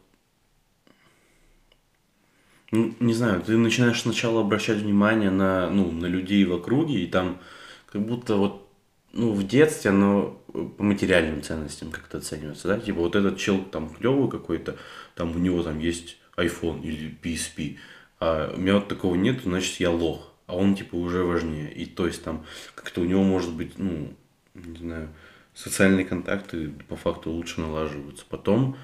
[2.72, 7.08] Ну, не знаю, ты начинаешь сначала обращать внимание на, ну, на людей в округе, и
[7.08, 7.40] там
[7.86, 8.70] как будто вот,
[9.12, 12.80] ну, в детстве оно э, по материальным ценностям как-то оценивается, да?
[12.80, 14.78] Типа вот этот чел там клевый какой-то,
[15.16, 17.78] там у него там есть iPhone или PSP,
[18.22, 21.74] а у меня вот такого нет, значит, я лох, а он, типа, уже важнее.
[21.74, 24.14] И то есть там как-то у него может быть, ну,
[24.54, 25.10] не знаю,
[25.56, 28.24] социальные контакты по факту лучше налаживаются.
[28.30, 28.78] Потом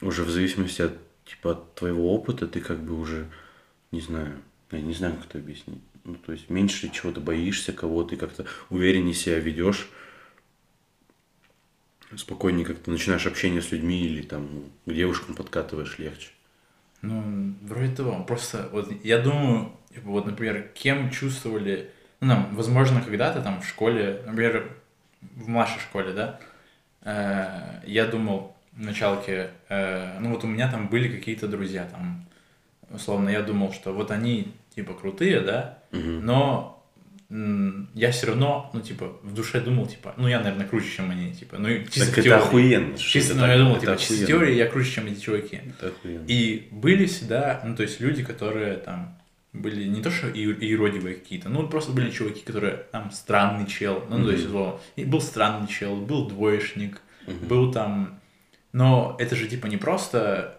[0.00, 0.92] уже в зависимости от
[1.24, 3.28] типа от твоего опыта ты как бы уже
[3.90, 5.82] не знаю, я не знаю, как это объяснить.
[6.04, 9.88] Ну, то есть меньше чего-то боишься, кого ты как-то увереннее себя ведешь,
[12.16, 14.48] спокойнее как-то начинаешь общение с людьми или там
[14.86, 16.28] к девушкам подкатываешь легче.
[17.02, 18.22] Ну, вроде того.
[18.24, 23.66] Просто вот я думаю, типа, вот, например, кем чувствовали, ну, там, возможно, когда-то там в
[23.66, 24.70] школе, например,
[25.20, 26.40] в младшей школе, да,
[27.02, 32.26] э, я думал в началке, э, ну, вот у меня там были какие-то друзья, там,
[32.90, 36.24] условно, я думал, что вот они, типа, крутые, да, Мгм.
[36.24, 36.79] но
[37.94, 41.32] я все равно, ну, типа, в душе думал, типа, ну, я, наверное, круче, чем они,
[41.32, 42.42] типа, ну, чисто так в это теории.
[42.42, 42.98] охуенно.
[42.98, 44.26] Чисто, ну, я думал, типа, чисто в охуенно.
[44.26, 45.60] теории я круче, чем эти чуваки.
[45.78, 46.24] Это охуенно.
[46.26, 49.16] И были всегда, ну, то есть люди, которые там
[49.52, 53.66] были не то, что и, и юродивые какие-то, ну, просто были чуваки, которые там странный
[53.68, 57.46] чел, ну, то есть, вот, и был странный чел, был двоечник, Мгм.
[57.48, 58.18] был там,
[58.72, 60.56] но это же, типа, не просто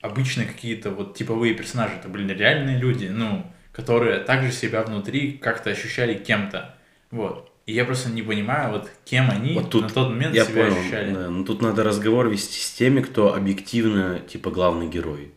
[0.00, 3.44] обычные какие-то вот типовые персонажи, это были реальные люди, ну,
[3.78, 6.74] которые также себя внутри как-то ощущали кем-то,
[7.12, 7.52] вот.
[7.64, 10.64] И я просто не понимаю, вот кем они Вот тут на тот момент Я себя
[10.64, 11.14] понял, ощущали.
[11.14, 11.30] да.
[11.30, 15.32] Ну тут надо разговор вести с теми, кто объективно, типа, главный герой.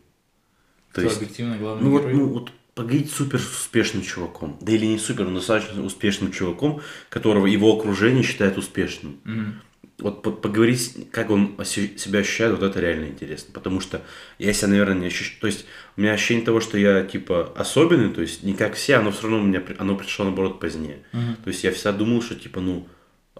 [0.92, 2.14] То Кто есть, объективно главный ну вот, герой.
[2.14, 7.46] ну вот поговорить супер успешным чуваком, да или не супер, но достаточно успешным чуваком, которого
[7.46, 9.20] его окружение считает успешным.
[9.24, 9.60] Мгм.
[10.02, 13.52] Вот по- поговорить, как он себя ощущает, вот это реально интересно.
[13.54, 14.02] Потому что
[14.38, 15.40] я себя, наверное, не ощущаю.
[15.40, 15.64] То есть
[15.96, 19.22] у меня ощущение того, что я типа особенный, то есть не как все, оно все
[19.22, 21.04] равно у меня оно пришло наоборот позднее.
[21.12, 21.36] Мгм.
[21.36, 22.88] То есть я всегда думал, что типа, ну,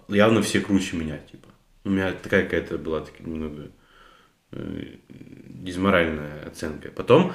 [0.07, 1.49] явно все круче меня, типа.
[1.83, 3.69] У меня такая какая-то была такая немного
[4.51, 6.89] э, дизморальная оценка.
[6.89, 7.33] Потом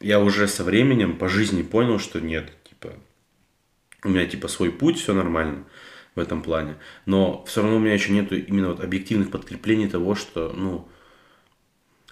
[0.00, 2.92] я уже со временем по жизни понял, что нет, типа,
[4.02, 5.64] у меня типа свой путь, все нормально
[6.14, 6.76] в этом плане.
[7.06, 10.88] Но все равно у меня еще нету именно вот объективных подкреплений того, что, ну,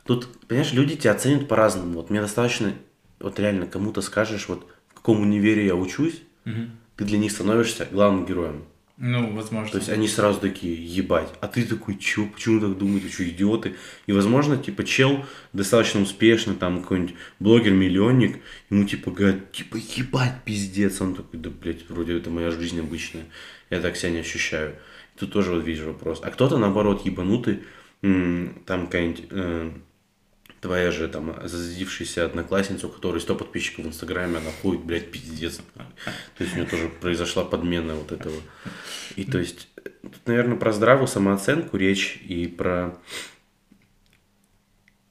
[0.05, 1.95] тут, понимаешь, люди тебя оценят по-разному.
[1.95, 2.73] Вот мне достаточно,
[3.21, 6.73] вот реально кому-то скажешь, вот в каком универе я учусь, Мгм.
[6.97, 8.65] ты для них становишься главным героем.
[9.05, 9.73] Ну, возможно.
[9.73, 13.75] То есть они сразу такие, ебать, а ты такой, чё, почему так думаете, что идиоты?
[14.07, 18.39] И, возможно, типа, чел достаточно успешный, там, какой-нибудь блогер-миллионник,
[18.71, 21.01] ему, типа, говорят, типа, ебать, пиздец.
[21.01, 23.25] Он такой, да, блядь, вроде это моя жизнь обычная,
[23.71, 24.77] я так себя не ощущаю.
[25.17, 26.21] И тут тоже вот видишь вопрос.
[26.23, 27.65] А кто-то, наоборот, ебанутый,
[28.03, 29.83] там, какая-нибудь...
[30.63, 35.61] Твоя же там зазидившаяся одноклассница, у которой 100 подписчиков в Инстаграме, она ходит, блядь, пиздец.
[36.37, 38.37] То есть у нее тоже произошла подмена вот этого.
[39.17, 39.69] И то есть,
[40.03, 42.97] тут, наверное, про здравую самооценку речь и про...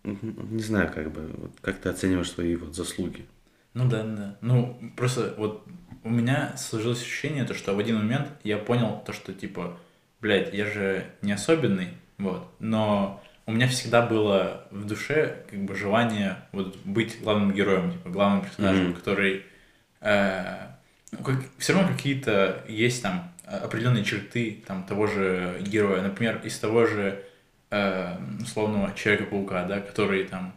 [0.04, 3.26] Мгм, Не знаю, как бы, вот как ты оцениваешь свои вот заслуги.
[3.74, 4.38] Ну да, да.
[4.40, 5.68] Ну, просто вот
[6.06, 9.78] у меня сложилось ощущение, то, что в один момент я понял то, что типа,
[10.22, 15.76] блядь, я же не особенный, вот, но у меня всегда было в душе как бы
[15.76, 18.94] желание вот быть главным героем, типа главным персонажем, Мгм.
[18.94, 19.44] который
[20.02, 20.58] э,
[21.12, 26.02] ну, как, все равно какие-то есть там определенные черты там того же героя.
[26.02, 27.22] Например, из того же
[27.70, 30.54] э, условного Человека-паука, да, который там,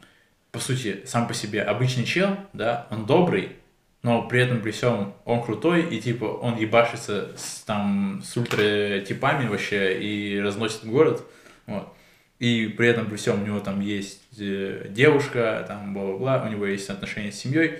[0.52, 3.56] по сути, сам по себе обычный чел, да, он добрый,
[4.02, 9.00] но при этом при всем он крутой, и типа он ебашится с, там, с ультра
[9.00, 11.24] типами вообще и разносит город,
[11.66, 11.92] вот.
[12.38, 16.66] И при этом при всем у него там есть э, девушка, там бла-бла-бла, у него
[16.66, 17.78] есть отношения с семьей,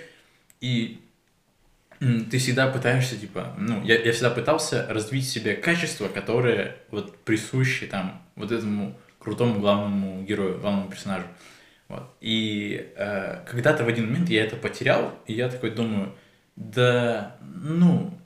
[0.61, 1.01] и
[1.99, 7.17] ты всегда пытаешься, типа, ну, я, я всегда пытался развить в себе качества, которые вот
[7.19, 11.25] присущи там вот этому крутому главному герою, главному персонажу.
[11.87, 12.09] Вот.
[12.19, 16.13] И э, когда-то в один момент я это потерял, и я такой думаю,
[16.55, 18.17] да, ну,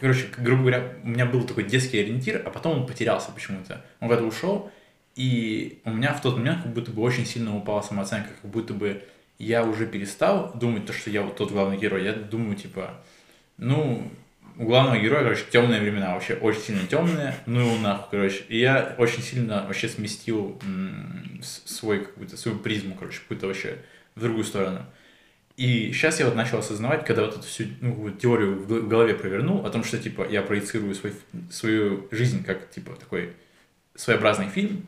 [0.00, 3.84] короче, грубо говоря, у меня был такой детский ориентир, а потом он потерялся почему-то.
[4.00, 4.70] Он куда-то ушел,
[5.18, 8.72] и у меня в тот момент как будто бы очень сильно упала самооценка, как будто
[8.72, 9.02] бы
[9.40, 12.04] я уже перестал думать то, что я вот тот главный герой.
[12.04, 13.02] Я думаю, типа,
[13.56, 14.08] ну,
[14.56, 18.44] у главного героя, короче, темные времена, вообще очень сильно темные, ну и нахуй, короче.
[18.48, 23.78] И я очень сильно вообще сместил м- свой какую-то, свою призму, короче, какую-то вообще
[24.14, 24.86] в другую сторону.
[25.56, 29.66] И сейчас я вот начал осознавать, когда вот эту всю ну, теорию в голове провернул,
[29.66, 31.12] о том, что, типа, я проецирую свой,
[31.50, 33.32] свою жизнь как, типа, такой
[33.96, 34.86] своеобразный фильм,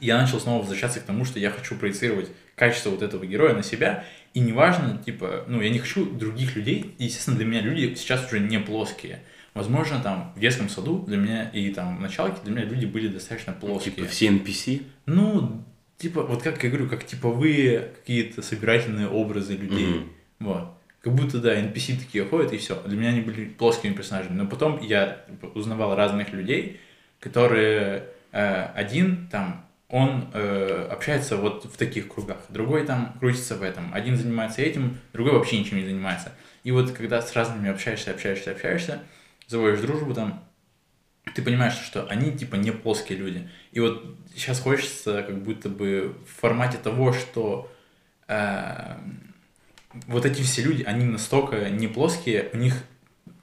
[0.00, 3.62] я начал снова возвращаться к тому, что я хочу проецировать качество вот этого героя на
[3.62, 4.04] себя,
[4.34, 8.26] и неважно, типа, ну, я не хочу других людей, и, естественно, для меня люди сейчас
[8.26, 9.20] уже не плоские.
[9.54, 13.06] Возможно, там, в детском саду для меня и там в началке для меня люди были
[13.06, 13.94] достаточно плоские.
[13.94, 14.82] Типа все NPC?
[15.06, 15.64] Ну,
[15.96, 19.86] типа, вот как я говорю, как типовые какие-то собирательные образы людей.
[19.86, 20.08] Mm-hmm.
[20.40, 20.68] Вот.
[21.00, 22.82] Как будто, да, NPC такие ходят, и все.
[22.86, 24.36] Для меня они были плоскими персонажами.
[24.36, 26.80] Но потом я типа, узнавал разных людей,
[27.20, 29.63] которые э, один там
[29.94, 34.98] он э, общается вот в таких кругах, другой там крутится в этом, один занимается этим,
[35.12, 36.32] другой вообще ничем не занимается.
[36.64, 39.04] И вот когда с разными общаешься, общаешься, общаешься,
[39.46, 40.42] заводишь дружбу там,
[41.36, 43.48] ты понимаешь, что они типа не плоские люди.
[43.70, 44.04] И вот
[44.34, 47.72] сейчас хочется как будто бы в формате того, что
[48.26, 48.96] э,
[50.08, 52.82] вот эти все люди, они настолько не плоские, у них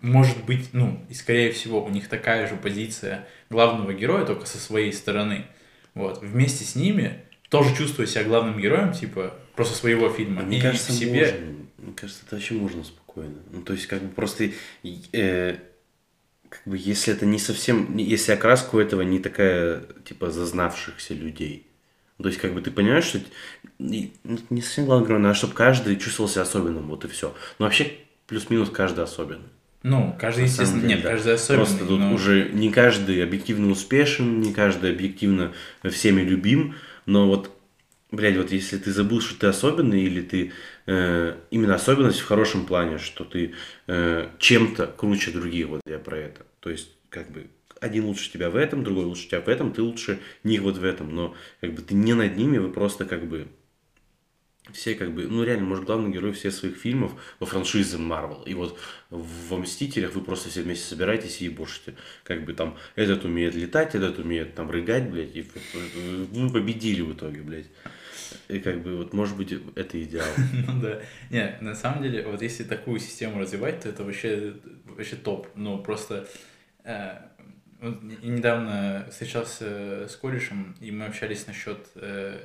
[0.02, 4.58] может быть, ну, и скорее всего, у них такая же позиция главного героя, только со
[4.58, 5.46] своей стороны–
[5.94, 10.44] вот, вместе с ними, тоже чувствуя себя главным героем, типа, просто своего фильма.
[10.44, 11.32] Мне и кажется, в себе...
[11.32, 11.62] можно.
[11.78, 13.38] Мне кажется, это вообще можно спокойно.
[13.52, 14.52] Ну, то есть, как бы просто,
[14.84, 15.56] э,
[16.48, 21.68] как бы, если это не совсем, если окраска у этого не такая, типа, зазнавшихся людей.
[22.22, 23.20] То есть, как бы, ты понимаешь, что
[23.80, 24.14] не,
[24.50, 27.36] не совсем главное надо, чтобы каждый чувствовал себя особенным, вот и все.
[27.58, 27.92] Но вообще,
[28.28, 29.50] плюс-минус каждый особенный.
[29.84, 31.66] Ну, каждый, естественно, нет, каждый особенный.
[31.66, 32.14] Просто тут но...
[32.14, 36.76] уже не каждый объективно успешен, не каждый объективно всеми любим,
[37.08, 37.52] но вот,
[38.12, 40.52] блядь, вот если ты забыл, что ты особенный, или ты
[40.86, 43.54] э, именно особенность в хорошем плане, что ты
[43.88, 46.46] э, чем-то круче других, вот я про это.
[46.60, 47.48] То есть, как бы,
[47.80, 50.84] один лучше тебя в этом, другой лучше тебя в этом, ты лучше них вот в
[50.84, 53.48] этом, но как бы ты не над ними, вы просто как бы
[54.72, 58.44] все как бы, ну реально, может, главный герой всех своих фильмов во франшизе Марвел.
[58.44, 58.78] И вот
[59.10, 61.96] в «Мстителях» вы просто все вместе собираетесь и ебошите.
[62.24, 65.46] Как бы там этот умеет летать, этот умеет там рыгать, блядь, и
[66.32, 67.68] вы победили в итоге, блядь.
[68.48, 70.28] И как бы вот, может быть, это идеал.
[70.68, 71.02] Ну да.
[71.30, 74.54] Не, на самом деле, вот если такую систему развивать, то это вообще,
[74.86, 75.48] вообще топ.
[75.56, 76.28] Ну, просто
[76.84, 77.18] э,
[78.22, 82.40] недавно встречался с корешем, и мы общались насчет э,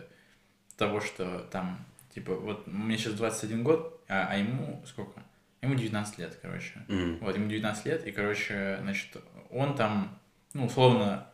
[0.77, 5.23] того, что там Типа, вот мне сейчас 21 год, а, а ему сколько?
[5.61, 6.73] Ему 19 лет, короче.
[6.89, 7.19] Mm-hmm.
[7.21, 9.19] Вот, ему 19 лет, и, короче, значит,
[9.51, 10.19] он там,
[10.55, 11.27] ну, условно,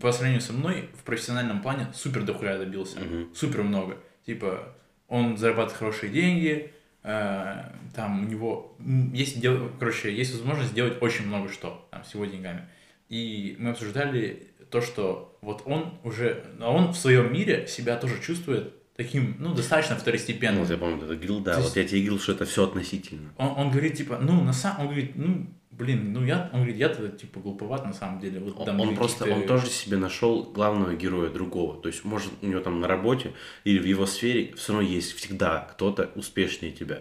[0.00, 3.00] по сравнению со мной, в профессиональном плане супер дохуя добился.
[3.00, 3.34] Mm-hmm.
[3.34, 3.98] Супер много.
[4.24, 4.76] Типа,
[5.08, 8.76] он зарабатывает хорошие деньги, э, там у него
[9.12, 9.72] есть, дел...
[9.80, 12.68] короче, есть возможность сделать очень много что там, с его деньгами.
[13.08, 18.22] И мы обсуждали то, что вот он уже, а он в своем мире себя тоже
[18.22, 20.62] чувствует таким, ну, достаточно второстепенным.
[20.62, 23.32] Вот я помню, это говорил, да, То вот я тебе говорил, что это все относительно.
[23.36, 26.76] Он, он говорит, типа, ну, на самом, он говорит, ну, блин, ну, я, он говорит,
[26.76, 28.40] я-то, типа, глуповат на самом деле.
[28.40, 31.80] Вот, там, он просто, он тоже себе нашел главного героя другого.
[31.80, 33.32] То есть, может, у него там на работе
[33.64, 37.00] или в его сфере все равно есть всегда кто-то успешнее тебя.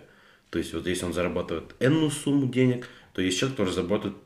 [0.49, 4.17] То есть, вот если он зарабатывает энную сумму денег, то есть человек, который зарабатывает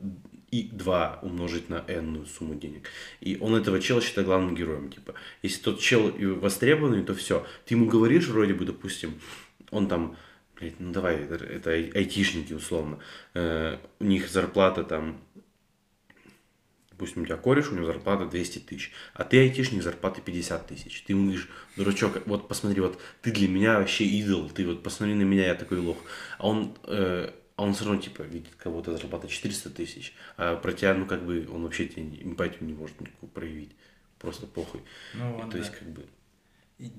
[0.56, 2.90] и 2 умножить на n сумму денег.
[3.20, 4.90] И он этого чела считает главным героем.
[4.90, 7.46] Типа, если тот чел востребованный, то все.
[7.66, 9.20] Ты ему говоришь, вроде бы, допустим,
[9.72, 10.16] он там,
[10.58, 13.00] блядь, ну давай, это, айтишники условно.
[13.34, 15.20] Э, у них зарплата там
[16.92, 21.04] Допустим, у тебя кореш, у него зарплата 200 тысяч, а ты айтишник, зарплата 50 тысяч.
[21.06, 25.14] Ты ему говоришь, дурачок, вот посмотри, вот ты для меня вообще идол, ты вот посмотри
[25.14, 25.98] на меня, я такой лох.
[26.38, 30.94] А он э, он все равно, типа, видит кого-то зарплата 400 тысяч, а про тебя,
[30.94, 33.72] ну, как бы, он вообще тебе эмпатию не может никакую проявить.
[34.20, 34.82] Просто похуй.
[35.14, 35.78] Ну, И то есть, да.
[35.78, 36.06] как бы,
[36.80, 36.92] И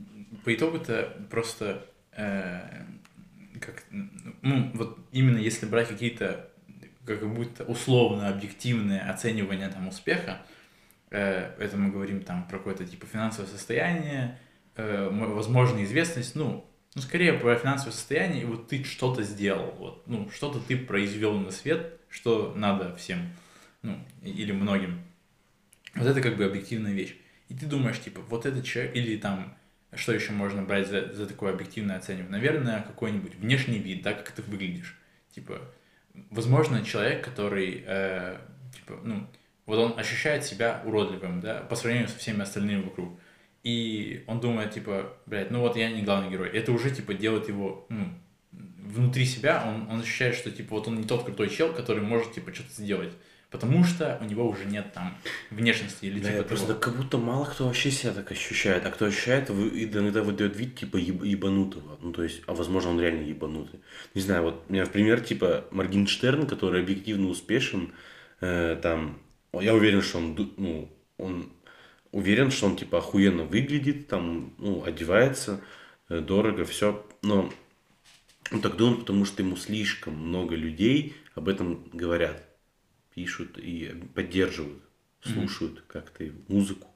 [0.45, 2.85] По итогу-то просто, э,
[3.61, 3.85] как,
[4.43, 6.51] ну, вот именно если брать какие-то,
[7.05, 10.43] как будто условно объективные оценивания там успеха,
[11.11, 14.39] э, это мы говорим там про какое-то типа финансовое состояние,
[14.77, 20.03] э, возможно, известность, ну, ну, скорее про финансовое состояние, и вот ты что-то сделал, вот,
[20.07, 23.19] ну, что-то ты произвел на свет, что надо всем,
[23.83, 25.03] ну, или многим.
[25.95, 27.15] Вот это как бы объективная вещь.
[27.51, 29.55] И ты думаешь, типа, вот этот человек, или там,
[29.93, 32.31] что еще можно брать за, за такое объективное оценивание?
[32.31, 34.99] Наверное, какой-нибудь внешний вид, да, как ты выглядишь.
[35.35, 35.61] Типа,
[36.31, 38.39] возможно, человек, который, э,
[38.75, 39.27] типа, ну,
[39.67, 43.21] вот он ощущает себя уродливым, да, по сравнению со всеми остальными вокруг.
[43.67, 46.49] И он думает, типа, блядь, ну вот я не главный герой.
[46.51, 48.07] Это уже, типа, делает его, ну,
[48.53, 52.33] внутри себя, он, он ощущает, что, типа, вот он не тот крутой чел, который может,
[52.33, 53.13] типа, что-то сделать.
[53.51, 55.17] Потому что у него уже нет там
[55.51, 56.79] внешности или да, типа я просто того.
[56.79, 60.77] как будто мало кто вообще себя так ощущает, а кто ощущает, вы- иногда выдает вид,
[60.77, 61.99] типа, еб- ебанутого.
[62.03, 63.81] Ну, то есть, а возможно, он реально ебанутый.
[64.15, 67.93] Не знаю, вот у меня в пример, типа, Моргенштерн, который объективно успешен,
[68.41, 69.19] э, там,
[69.61, 71.51] я уверен, что он, ну, он
[72.17, 75.61] уверен, что он, типа, охуенно выглядит, там, ну, одевается,
[76.09, 77.53] э, дорого, все, но
[78.51, 82.43] он так думает, потому что ему слишком много людей об этом говорят,
[83.15, 84.83] пишут и поддерживают,
[85.21, 86.89] слушают как-то и музыку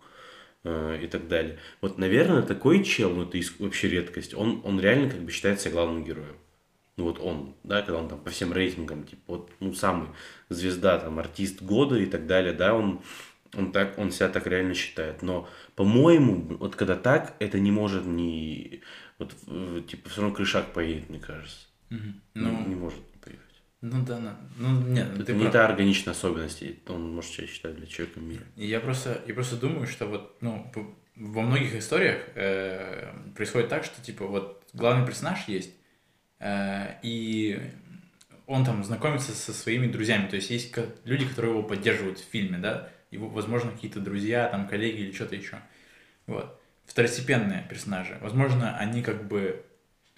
[0.64, 1.59] э, и так далее.
[1.83, 6.02] Вот, наверное, такой чел, ну, это вообще редкость, он, он реально как бы считается главным
[6.02, 6.37] героем.
[6.96, 10.09] Ну вот он, да, когда он там по всем рейтингам, типа, вот, ну, самый
[10.48, 13.02] звезда, там, артист года и так далее, да, он,
[13.57, 15.23] он так, он себя так реально считает.
[15.23, 18.81] Но, по-моему, вот когда так, это не может не,
[19.19, 21.67] вот, э, типа, все равно крышак поедет, мне кажется.
[21.91, 22.21] Мгм.
[22.35, 23.63] Ну, Ну, не может не поехать.
[23.81, 25.53] ну да, на- ну нет, ну, Это ты не прав.
[25.53, 28.45] та органичная особенность, он может себя считать для человека мира.
[28.57, 30.71] Я просто, я просто думаю, что вот, ну,
[31.17, 35.75] во многих историях э, происходит так, что, типа, вот главный персонаж есть,
[36.39, 37.61] э, и
[38.47, 42.59] он там знакомится со своими друзьями, то есть есть люди, которые его поддерживают в фильме,
[42.59, 45.59] да, его, возможно, какие-то друзья, там, коллеги или что-то еще.
[46.27, 46.61] Вот.
[46.87, 48.18] Второстепенные персонажи.
[48.20, 49.64] Возможно, они как бы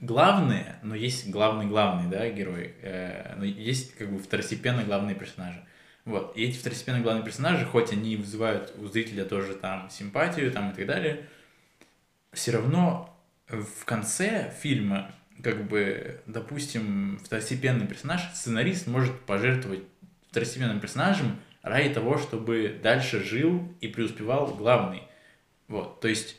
[0.00, 5.64] главные, но есть главный-главный, да, герой, э, но есть как бы второстепенно главные персонажи.
[6.04, 6.36] Вот.
[6.36, 10.74] И эти второстепенные главные персонажи, хоть они вызывают у зрителя тоже там симпатию там и
[10.74, 11.26] так далее,
[12.32, 13.16] все равно
[13.48, 19.82] в конце фильма, как бы, допустим, второстепенный персонаж, сценарист может пожертвовать
[20.30, 25.02] второстепенным персонажем ради того, чтобы дальше жил и преуспевал главный.
[25.68, 26.36] Вот, то есть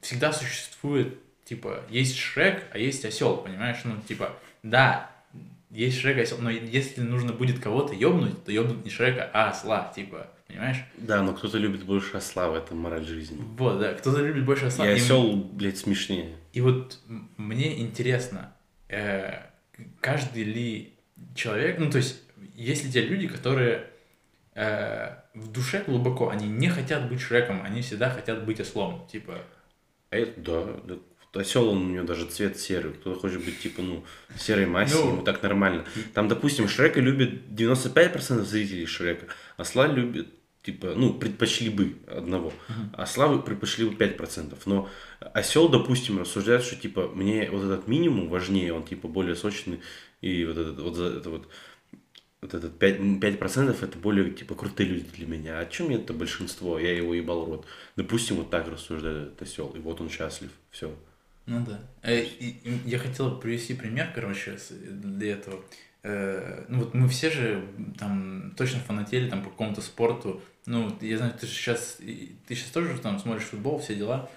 [0.00, 3.78] всегда существует, типа, есть Шрек, а есть осел, понимаешь?
[3.84, 5.10] Ну, типа, да,
[5.70, 9.50] есть Шрек и осел, но если нужно будет кого-то ёбнуть, то ёбнуть не Шрека, а
[9.50, 10.78] осла, типа, понимаешь?
[10.96, 13.38] Да, но кто-то любит больше осла, в этом мораль жизни.
[13.56, 14.86] Вот, да, кто-то любит больше осла.
[14.86, 16.36] И и- осел, блядь, смешнее.
[16.52, 16.98] И вот
[17.36, 18.52] мне интересно,
[18.88, 19.42] э,
[20.00, 20.94] каждый ли
[21.34, 22.22] человек, ну то есть,
[22.54, 23.86] есть ли те люди, которые
[24.58, 29.38] э, в душе глубоко, они не хотят быть Шреком, они всегда хотят быть ослом, типа,
[30.10, 30.94] А это, да, да.
[31.34, 32.94] Осел, он у него даже цвет серый.
[32.94, 34.02] Кто-то хочет быть, типа, ну,
[34.36, 35.84] серой массе, Ну, ему так нормально.
[36.14, 39.26] Там, допустим, Шрека любит 95% зрителей Шрека.
[39.56, 40.28] Осла любит,
[40.62, 42.52] типа, ну, предпочли бы одного.
[42.94, 44.56] Осла вы предпочли бы 5%.
[44.64, 44.88] Но
[45.20, 49.80] осел, допустим, рассуждает, что, типа, мне вот этот минимум важнее, он, типа, более сочный.
[50.22, 51.48] И вот этот вот, это вот
[52.40, 55.58] вот этот 5%, 5% это более, типа, крутые люди для меня.
[55.58, 56.78] А чем это большинство?
[56.78, 57.66] Я его ебал рот.
[57.96, 60.50] Допустим, вот так рассуждает этот осел, и вот он счастлив.
[60.70, 60.94] Все.
[61.46, 61.80] Ну да.
[62.02, 62.24] Э,
[62.84, 64.56] я хотел привести пример, короче,
[64.90, 65.60] для этого.
[66.02, 67.64] Э, Ну вот мы все же
[67.98, 70.42] там точно фанатели там по какому-то спорту.
[70.66, 74.30] Ну, я знаю, ты сейчас, ты сейчас тоже там смотришь футбол, все дела.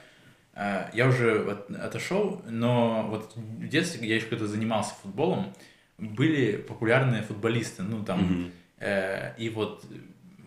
[0.53, 5.53] А, Я уже от- отошел, но вот в детстве я еще когда занимался футболом,
[6.01, 8.51] были популярные футболисты, ну там, Мгм.
[8.79, 9.85] Э, И вот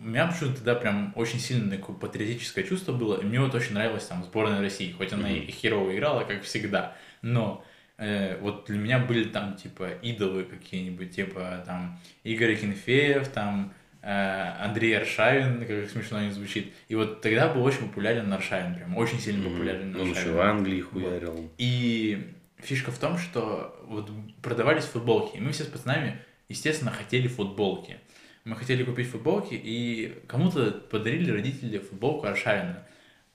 [0.01, 3.73] у меня почему-то тогда прям очень сильное такое патриотическое чувство было, и мне вот очень
[3.73, 7.63] нравилась там сборная России, хоть она и херово играла, как всегда, но
[7.97, 14.53] э, вот для меня были там типа идолы какие-нибудь, типа там Игорь Кенфеев, там э,
[14.59, 16.73] Андрей Аршавин, как смешно не звучит.
[16.89, 20.35] И вот тогда был очень популярен Аршавин, прям очень сильно популярен Он еще Аршавин.
[20.35, 21.49] в Англии хуярил.
[21.57, 22.27] И
[22.57, 24.09] фишка в том, что вот
[24.41, 27.99] продавались футболки, и мы все с пацанами, естественно, хотели футболки.
[28.43, 32.85] Мы хотели купить футболки, и кому-то подарили родители футболку Аршавина.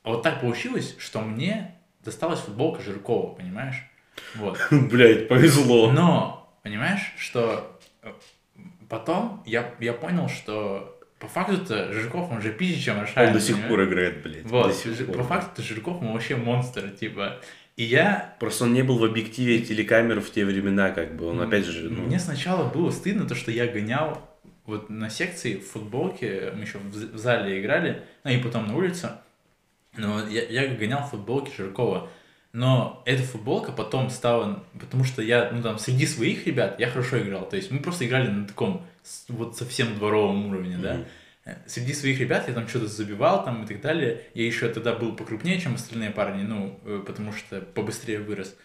[0.03, 3.77] А вот так получилось, что мне досталась футболка Жиркова, понимаешь?
[4.37, 4.59] Вот.
[4.71, 5.91] Блять, повезло.
[5.91, 8.12] Но, понимаешь, что э,
[8.89, 13.29] потом я, я понял, что по факту-то Жирков, он же пизже, чем Аршавин.
[13.29, 13.71] Он до сих понимаешь?
[13.71, 14.45] пор играет, блядь.
[14.45, 14.75] Вот,
[15.14, 17.41] по факту Жирков, он вообще монстр, типа.
[17.77, 18.37] И я...
[18.41, 21.27] Просто он не был в объективе телекамер в те времена, как бы.
[21.27, 24.21] Он опять же, ну, Мне сначала было стыдно, то, что я гонял
[24.66, 29.12] вот на секции в футболке, мы еще в, зале играли, ну и потом на улице,
[29.97, 32.09] но я, я гонял в футболке Жиркова.
[32.53, 37.21] Но эта футболка потом стала, потому что я, ну там, среди своих ребят я хорошо
[37.21, 37.49] играл.
[37.49, 38.85] То есть мы просто играли на таком
[39.29, 41.05] вот совсем дворовом уровне, да.
[41.66, 44.22] Среди своих ребят я там что-то забивал там и так далее.
[44.34, 48.57] Я еще тогда был покрупнее, чем остальные парни, ну, э, потому что побыстрее вырос.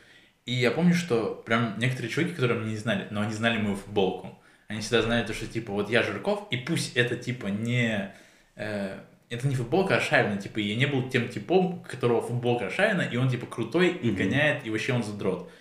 [0.45, 3.75] И я помню, что прям некоторые чуваки, которые меня не знали, но они знали мою
[3.75, 4.37] футболку.
[4.67, 8.13] Они всегда знали то, что типа вот я Жирков, и пусть это типа не...
[8.55, 13.01] э, это не футболка Аршавина, типа, я не был тем типом, у которого футболка Аршавина,
[13.01, 14.17] и он типа крутой, и Мгм.
[14.17, 15.51] гоняет, и вообще он задрот.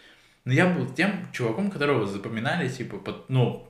[0.45, 3.67] Но я был тем чуваком, которого запоминали, типа, под, ну,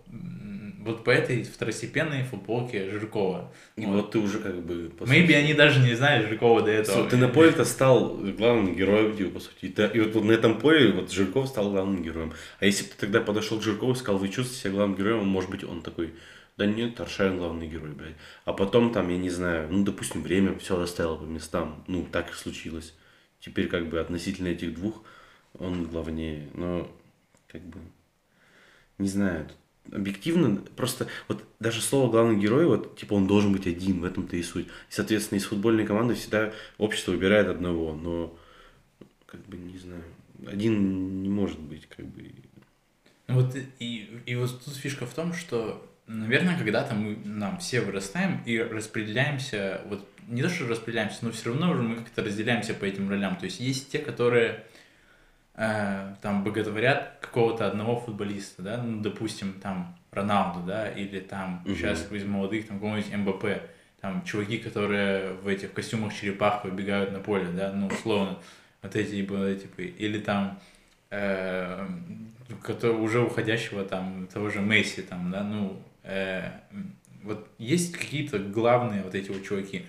[0.85, 3.53] вот по этой второстепенной футболке Жиркова.
[3.76, 3.95] И Вот.
[3.95, 4.91] вот ты уже как бы...
[4.91, 7.09] по Maybe сути, они даже не знали Жиркова до этого.
[7.09, 9.66] Ты на поле-то стал главным героем видео, по сути.
[9.66, 12.32] И, вот, вот на этом поле вот Жирков стал главным героем.
[12.61, 15.26] А если бы ты тогда подошел к Жиркову и сказал, вы чувствуете себя главным героем,
[15.26, 16.14] может быть, он такой,
[16.59, 18.16] да нет, Аршавин главный герой, блядь.
[18.45, 21.82] А потом там, я не знаю, ну, допустим, время все расставило по местам.
[21.89, 22.95] Ну, так и случилось.
[23.41, 25.03] Теперь как бы относительно этих двух
[25.59, 26.49] он главнее.
[26.55, 26.91] Но
[27.49, 27.78] как бы,
[28.99, 29.57] не знаю, тут
[29.93, 34.37] объективно, просто вот даже слово главный герой, вот, типа, он должен быть один, в этом-то
[34.37, 34.66] и суть.
[34.66, 38.37] И, соответственно, из футбольной команды всегда общество выбирает одного, но,
[39.26, 40.03] как бы, не знаю,
[40.47, 42.32] один не может быть, как бы,
[43.28, 47.80] Ну Вот и, и вот тут фишка в том, что, наверное, когда-то мы нам все
[47.80, 52.74] вырастаем и распределяемся, вот не то, что распределяемся, но все равно уже мы как-то разделяемся
[52.74, 53.37] по этим ролям.
[53.37, 54.64] То есть есть те, которые
[55.57, 61.74] э, там боготворят какого-то одного футболиста, да, ну, допустим, там Роналду, да, или там Мгм.
[61.76, 63.44] сейчас из молодых там какого-нибудь МБП,
[64.00, 68.38] там чуваки, которые в этих костюмах черепах выбегают на поле, да, ну, условно,
[68.82, 70.59] вот эти, типа, типа, или там
[71.11, 71.86] э,
[72.62, 76.50] который- уже уходящего там того же Месси там, да, ну, э,
[77.22, 79.86] вот есть какие-то главные вот эти вот чуваки,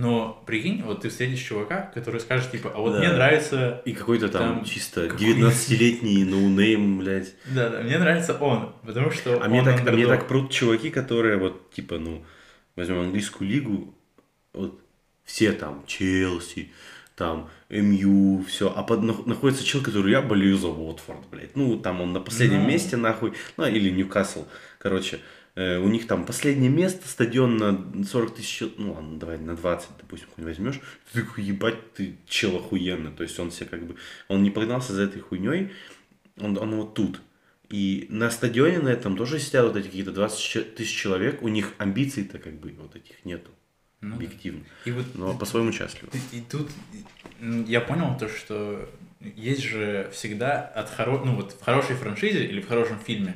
[0.00, 2.98] но прикинь, вот ты встретишь чувака, который скажет, типа, а вот Да.
[3.00, 7.34] мне нравится, и какой-то там, Там чисто какой- 19-летний ноунейм, блядь.
[7.46, 10.90] да, да, мне нравится он, потому что А мне так, а мне так прут чуваки,
[10.90, 12.24] которые вот, типа, ну,
[12.76, 13.94] возьмем английскую лигу,
[14.54, 14.80] вот
[15.24, 16.70] все там, Челси,
[17.16, 21.56] там, МЮ, все, а под, нах- находится чел, который я болею за Уотфорд, блядь.
[21.56, 22.68] Ну, там он на последнем Ну.
[22.68, 24.44] месте, нахуй, ну, или Ньюкасл,
[24.78, 25.16] короче.
[25.16, 25.18] э,
[25.58, 30.28] у них там последнее место, стадион на 40 тысяч, ну ладно, давай на 20, допустим,
[30.34, 30.80] хуй возьмешь,
[31.12, 33.96] ты такой, ебать, ты чел охуенно, то есть он себе как бы,
[34.28, 35.72] он не погнался за этой хуйней,
[36.40, 37.20] он, он вот тут.
[37.70, 41.48] И на стадионе на этом тоже сидят вот эти какие-то 20 че- тысяч человек, у
[41.48, 43.50] них амбиций-то как бы вот этих нету,
[44.00, 44.64] Ну объективно.
[44.84, 46.10] И вот Но по-своему счастливы.
[46.32, 46.70] И, и тут
[47.66, 48.88] я понял то, что
[49.20, 51.24] есть же всегда от хоро...
[51.24, 53.34] ну вот в хорошей франшизе или в хорошем фильме,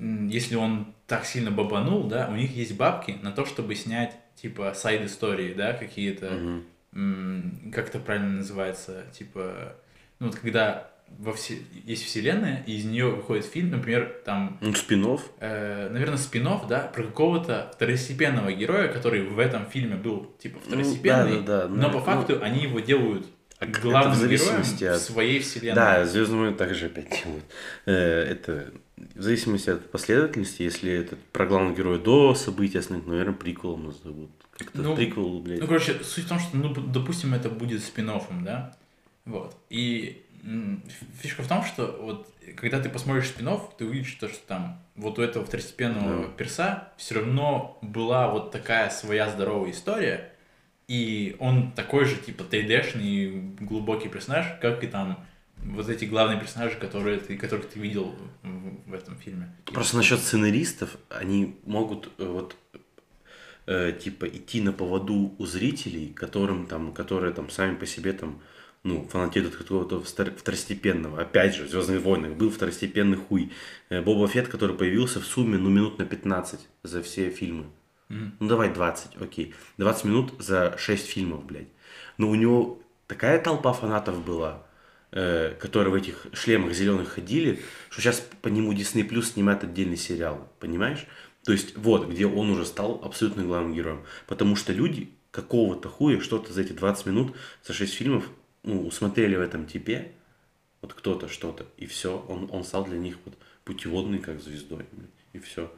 [0.00, 4.72] если он так сильно бабанул, да, у них есть бабки на то, чтобы снять типа
[4.74, 9.74] сайд истории, да, какие-то, м, как это правильно называется, типа,
[10.18, 11.58] ну вот когда во все...
[11.84, 15.22] есть вселенная, и из нее выходит фильм, например, там Ну, спинов.
[15.40, 21.38] э, наверное, спин да, про какого-то второстепенного героя, который в этом фильме был, типа, второстепенный,
[21.38, 23.26] Ну, да, да, но ну, по факту они его делают
[23.60, 25.74] А это главным в зависимости героем от- своей вселенной.
[25.74, 27.44] Да, Звездные войны также опять делают.
[27.86, 27.92] Э,
[28.32, 28.72] Это
[29.14, 34.30] в зависимости от последовательности, если это про главного героя до событий основных, наверное, приквелом назовут.
[34.58, 35.60] Как-то Ну, приквел, блядь.
[35.60, 38.10] Ну, короче, суть в том, что, ну, допустим, это будет спин
[38.44, 38.76] да,
[39.24, 40.22] вот, и
[41.20, 43.48] фишка в том, что вот, когда ты посмотришь спин
[43.78, 46.28] ты увидишь то, что там вот у этого второстепенного Да.
[46.36, 50.29] перса все равно была вот такая своя здоровая история,
[50.90, 55.24] и он такой же, типа, 3D-шный глубокий персонаж, как и там
[55.58, 59.54] вот эти главные персонажи, которые ты, которых ты видел в, в этом фильме.
[59.66, 62.56] Просто насчет сценаристов, они могут э, вот
[63.66, 68.42] э, типа идти на поводу у зрителей, которым там, которые там сами по себе там,
[68.82, 71.22] ну, фанатеют от какого-то втор- второстепенного.
[71.22, 73.52] Опять же, в Звездных войнах был второстепенный хуй.
[73.90, 77.66] Э, Боба Фетт, который появился в сумме, ну, минут на 15 за все фильмы.
[78.10, 79.54] Ну, давай 20, окей.
[79.78, 81.68] 20 минут за 6 фильмов, блядь.
[82.18, 84.66] Но у него такая толпа фанатов была,
[85.12, 89.96] э, которые в этих шлемах зеленых ходили, что сейчас по нему Disney Plus снимает отдельный
[89.96, 91.06] сериал, понимаешь?
[91.44, 94.02] То есть вот, где он уже стал абсолютно главным героем.
[94.26, 98.28] Потому что люди какого-то хуя что-то за эти 20 минут, за 6 фильмов,
[98.64, 100.12] ну, усмотрели в этом типе,
[100.82, 103.34] вот кто-то, что-то, и все, он, он стал для них вот
[103.64, 104.86] путеводной как звездой,
[105.32, 105.72] и все.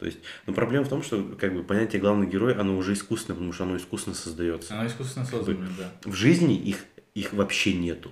[0.00, 3.36] То есть, но проблема в том, что как бы понятие главный герой, оно уже искусственное,
[3.36, 4.72] потому что оно искусственно создается.
[4.72, 5.92] Оно искусственно создано, да.
[6.10, 8.10] В жизни их, их вообще нету.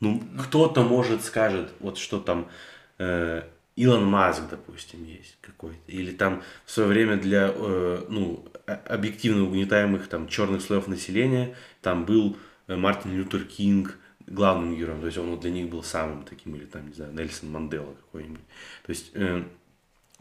[0.00, 2.48] Ну, ну, кто-то может скажет, вот что там
[2.96, 3.42] э,
[3.76, 10.08] Илон Маск, допустим, есть какой-то, или там в свое время для, э, ну, объективно угнетаемых
[10.08, 12.38] там черных слоев населения, там был
[12.68, 16.56] э, Мартин Лютер Кинг, главным героем, то есть он вот для них был самым таким,
[16.56, 18.40] или там, не знаю, Нельсон Мандела какой-нибудь.
[18.86, 19.44] То есть, э,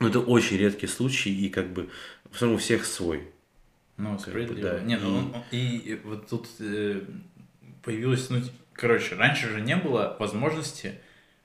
[0.01, 1.89] ну, это очень редкий случай, и как бы
[2.31, 3.27] все равно у всех свой.
[3.97, 4.71] Ну, справедливо.
[4.71, 4.79] Да.
[4.79, 5.57] Не, ну, и...
[5.57, 7.01] И, и вот тут э,
[7.83, 8.41] появилось, ну,
[8.73, 10.95] короче, раньше же не было возможности,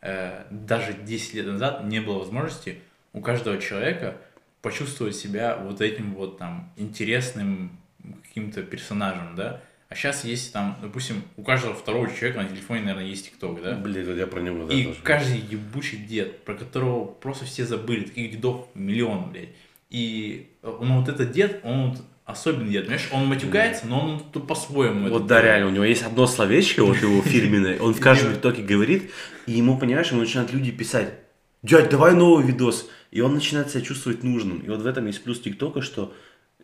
[0.00, 2.78] э, даже 10 лет назад не было возможности
[3.12, 4.16] у каждого человека
[4.62, 7.78] почувствовать себя вот этим вот там интересным
[8.22, 13.06] каким-то персонажем, да, а сейчас есть там, допустим, у каждого второго человека на телефоне, наверное,
[13.06, 13.76] есть ТикТок, да?
[13.76, 14.98] Блин, я про него, да, И тоже.
[15.02, 19.50] каждый ебучий дед, про которого просто все забыли, таких дедов миллион, блядь.
[19.90, 23.08] И ну, вот этот дед, он вот особенный дед, понимаешь?
[23.12, 25.08] Он матюгается, но он тут по-своему.
[25.08, 28.62] Вот да, реально, у него есть одно словечко, вот его фирменное, он в каждом ТикТоке
[28.62, 29.12] говорит,
[29.46, 31.14] и ему, понимаешь, ему начинают люди писать,
[31.62, 32.88] дядь, давай новый видос.
[33.12, 34.58] И он начинает себя чувствовать нужным.
[34.58, 36.12] И вот в этом есть плюс ТикТока, что,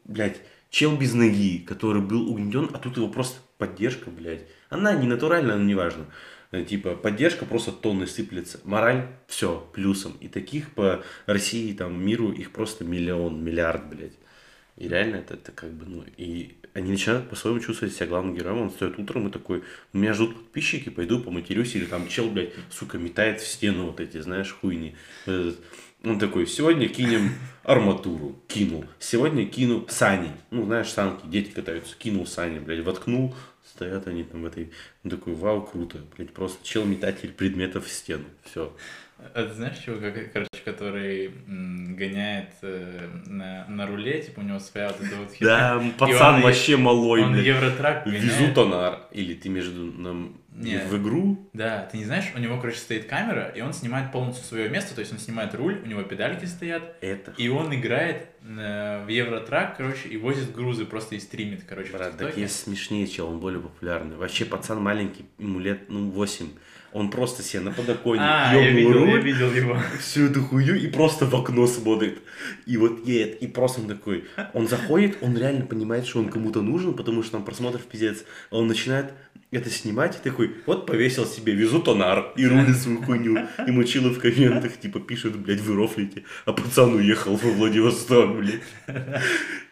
[0.04, 0.40] блядь,
[0.72, 4.46] чел без ноги, который был угнетен, а тут его просто поддержка, блядь.
[4.70, 6.06] Она не натуральная, но неважно.
[6.50, 8.58] Э, типа, поддержка просто тонны сыплется.
[8.64, 10.16] Мораль, все, плюсом.
[10.20, 14.14] И таких по России, там, миру, их просто миллион, миллиард, блядь.
[14.78, 18.62] И реально это, это как бы, ну, и они начинают по-своему чувствовать себя главным героем.
[18.62, 19.62] Он встает утром и такой,
[19.92, 24.22] меня ждут подписчики, пойду поматерюсь, или там чел, блядь, сука, метает в стену вот эти,
[24.22, 24.96] знаешь, хуйни.
[26.04, 28.84] Он такой, сегодня кинем арматуру, кинул.
[28.98, 30.30] Сегодня кину сани.
[30.50, 31.96] Ну, знаешь, санки, дети катаются.
[31.96, 33.34] Кинул сани, блядь, воткнул.
[33.64, 34.72] Стоят они там в этой...
[35.04, 35.98] Он такой, вау, круто.
[36.16, 38.24] Блядь, просто чел-метатель предметов в стену.
[38.42, 38.76] Все.
[39.18, 41.32] А ты знаешь, чувак, короче, который
[42.02, 46.76] гоняет э, на, на руле, типа у него своя вот эта вот Да, пацан вообще
[46.76, 48.24] малой, Он Евротрак гоняет.
[48.24, 49.00] Везутонар.
[49.12, 50.86] Или ты между нам нет.
[50.88, 51.48] В игру?
[51.52, 54.94] Да, ты не знаешь, у него, короче, стоит камера, и он снимает полностью свое место,
[54.94, 56.96] то есть он снимает руль, у него педальки стоят.
[57.00, 57.32] Это.
[57.38, 61.92] И он играет э, в Евротрак, короче, и возит грузы просто и стримит, короче.
[61.92, 64.16] Брат, такие смешнее, чел, он более популярный.
[64.16, 66.48] Вообще, пацан маленький, ему лет, ну, 8.
[66.92, 69.78] Он просто себе на подоконник а, я видел, руль, я видел его.
[69.98, 72.18] всю эту хую и просто в окно смотрит.
[72.66, 76.60] И вот едет, и просто он такой, он заходит, он реально понимает, что он кому-то
[76.60, 78.24] нужен, потому что там просмотров пиздец.
[78.50, 79.12] А он начинает
[79.52, 83.46] это снимать, и такой, вот повесил себе, везу тонар, и рулит свою хуйню.
[83.66, 88.62] И мучила в комментах, типа, пишет, блядь, вы рофлите, а пацан уехал во Владивосток, блядь.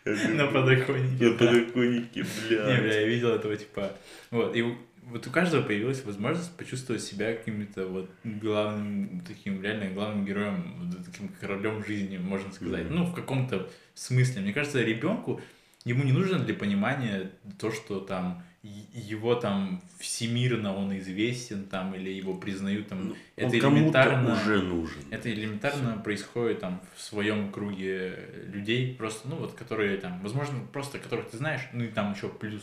[0.04, 1.24] На подоконнике.
[1.24, 2.66] На подоконнике, бля.
[2.66, 3.92] Не, бля, я видел этого, типа,
[4.30, 4.64] вот, и
[5.02, 11.04] вот у каждого появилась возможность почувствовать себя каким-то вот главным, таким реально главным героем, вот
[11.04, 12.86] таким королем жизни, можно сказать.
[12.86, 12.94] Mm-hmm.
[12.94, 14.42] Ну, в каком-то смысле.
[14.42, 15.40] Мне кажется, ребенку,
[15.84, 22.10] ему не нужно для понимания то, что там его там всемирно он известен там или
[22.10, 26.02] его признают там ну, это элементарно уже нужен это элементарно Все.
[26.02, 28.18] происходит там в своем круге
[28.52, 32.28] людей просто ну вот которые там возможно просто которых ты знаешь ну и там еще
[32.28, 32.62] плюс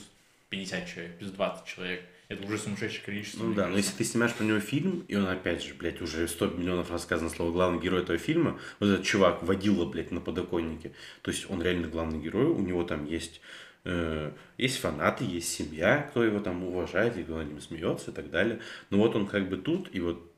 [0.49, 3.43] 50 человек плюс 20 человек это уже сумасшедшее количество.
[3.43, 6.27] Ну да, но если ты снимаешь про него фильм, и он опять же, блядь, уже
[6.27, 10.91] 100 миллионов рассказано слово главный герой этого фильма, вот этот чувак водила, блядь, на подоконнике,
[11.21, 13.39] то есть он реально главный герой, у него там есть
[13.85, 18.13] э, есть фанаты, есть семья, кто его там уважает, и кто над ним смеется и
[18.13, 18.59] так далее.
[18.89, 20.29] Но вот он как бы тут, и вот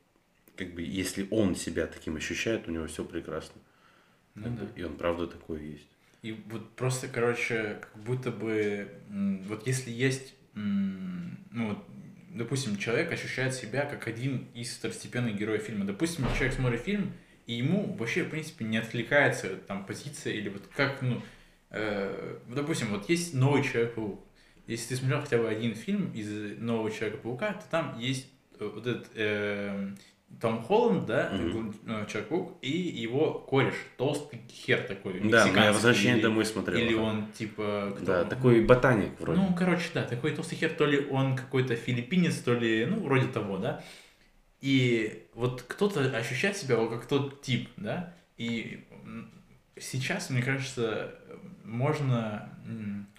[0.56, 3.60] как бы если он себя таким ощущает, у него все прекрасно.
[4.36, 4.66] Ну, да.
[4.76, 5.88] И он правда такой есть.
[6.22, 8.88] И вот просто, короче, как будто бы,
[9.48, 11.84] вот если есть ну, вот,
[12.30, 15.84] допустим, человек ощущает себя как один из второстепенных героев фильма.
[15.84, 17.12] Допустим, человек смотрит фильм,
[17.46, 21.22] и ему вообще, в принципе, не откликается там позиция или вот как, ну,
[21.70, 24.24] э, допустим, вот есть новый Человек-паук.
[24.66, 28.28] Если ты смотрел хотя бы один фильм из нового Человека-паука, то там есть
[28.58, 29.94] э, вот этот э,
[30.40, 32.06] том Холланд, да, mm-hmm.
[32.06, 36.78] Человек-паук, и его кореш, толстый хер такой, Да, я «Возвращение домой» смотрел.
[36.78, 37.92] Или он, типа...
[37.96, 38.06] Кто?
[38.06, 39.40] Да, такой ботаник вроде.
[39.40, 43.26] Ну, короче, да, такой толстый хер, то ли он какой-то филиппинец, то ли, ну, вроде
[43.28, 43.82] того, да.
[44.60, 48.84] И вот кто-то ощущает себя как тот тип, да, и
[49.78, 51.14] сейчас, мне кажется,
[51.64, 52.50] можно,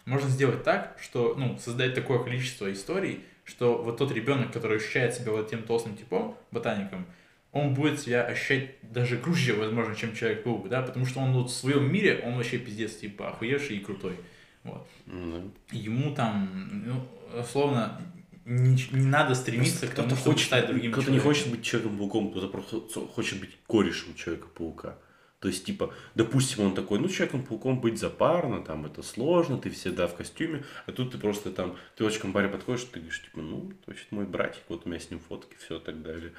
[0.05, 5.13] можно сделать так, что, ну, создать такое количество историй, что вот тот ребенок, который ощущает
[5.13, 7.05] себя вот тем толстым типом, ботаником,
[7.51, 11.53] он будет себя ощущать даже круче, возможно, чем Человек-паук, да, потому что он вот в
[11.53, 14.15] своем мире, он вообще пиздец, типа, охуевший и крутой.
[14.63, 14.87] Вот.
[15.07, 15.51] Mm-hmm.
[15.71, 16.49] Ему там,
[16.85, 18.01] ну, условно,
[18.45, 21.43] не, не надо стремиться к тому, Кто-то чтобы хочет, стать другим кто-то не человеком.
[21.43, 24.97] хочет быть Человеком-пауком, кто-то просто хочет быть корешем Человека-паука.
[25.41, 30.05] То есть, типа, допустим, он такой, ну, Человеком-пауком быть запарно, там, это сложно, ты всегда
[30.05, 33.73] в костюме, а тут ты просто там, ты очень компаре подходишь, ты говоришь, типа, ну,
[33.83, 36.33] точно мой братик, вот у меня с ним фотки, все так далее.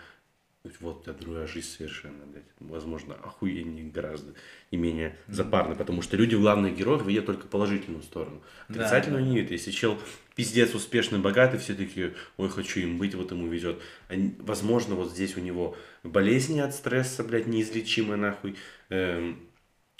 [0.80, 2.44] Вот у тебя другая жизнь совершенно, блядь.
[2.60, 4.34] Возможно, охуеннее гораздо
[4.70, 8.42] и менее запарно, потому что люди в главных героях видят только положительную сторону.
[8.68, 9.28] Отрицательную да.
[9.28, 9.50] не видят.
[9.50, 9.98] Если чел
[10.36, 13.82] пиздец успешный, богатый, все такие, ой, хочу им быть, вот ему везет.
[14.08, 18.56] Они- возможно, вот здесь у него болезни от стресса, блядь, неизлечимые нахуй,
[18.88, 19.40] эм,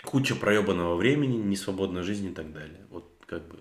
[0.04, 2.86] куча проебанного времени, несвободной жизни и так далее.
[2.88, 3.58] Вот как бы.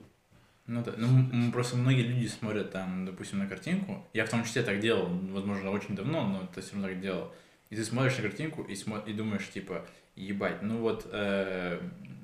[0.68, 4.08] Ну да, ну просто многие люди смотрят там, допустим, на картинку.
[4.14, 7.34] Я в том числе так делал, возможно, очень давно, но это все равно так делал.
[7.70, 9.86] И ты смотришь на картинку и, смо- и думаешь, типа,
[10.16, 11.80] ебать, ну вот, э,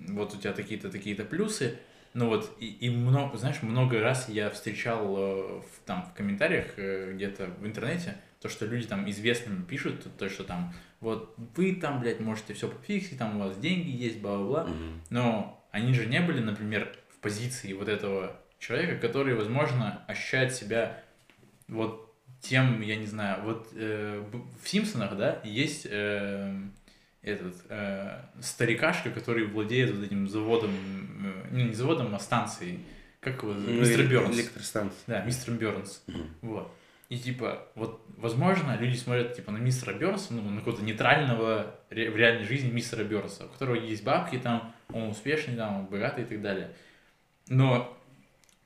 [0.10, 1.80] вот у тебя такие-то, такие-то плюсы,
[2.14, 6.74] ну вот, и, и много, знаешь, много раз я встречал э, в, там в комментариях
[6.78, 11.36] э, где-то в интернете, то, что люди там известными пишут, то, то, что там, вот,
[11.56, 15.02] вы там, блядь, можете все пофиксить, там у вас деньги есть, бла-бла-бла, мгм.
[15.10, 21.02] но они же не были, например, в позиции вот этого человека, который, возможно, ощущает себя
[21.68, 22.04] вот
[22.42, 24.24] тем, я не знаю, вот э,
[24.64, 26.56] в Симпсонах, да, есть э,
[27.24, 32.80] этот э, старикашка, который владеет вот этим заводом, э, не заводом, а станцией,
[33.20, 33.54] как его?
[33.54, 34.36] Ну, мистер Бернс.
[34.36, 35.00] Электростанция.
[35.08, 36.04] Да, мистер Бернс.
[36.08, 36.30] Мгм.
[36.42, 36.72] Вот.
[37.10, 42.12] И типа, вот, возможно, люди смотрят типа на мистера Бернса, ну, на какого-то нейтрального ре-
[42.12, 46.24] в реальной жизни мистера Бернса, у которого есть бабки там, он успешный там, он богатый
[46.26, 46.72] и так далее.
[47.50, 47.98] Но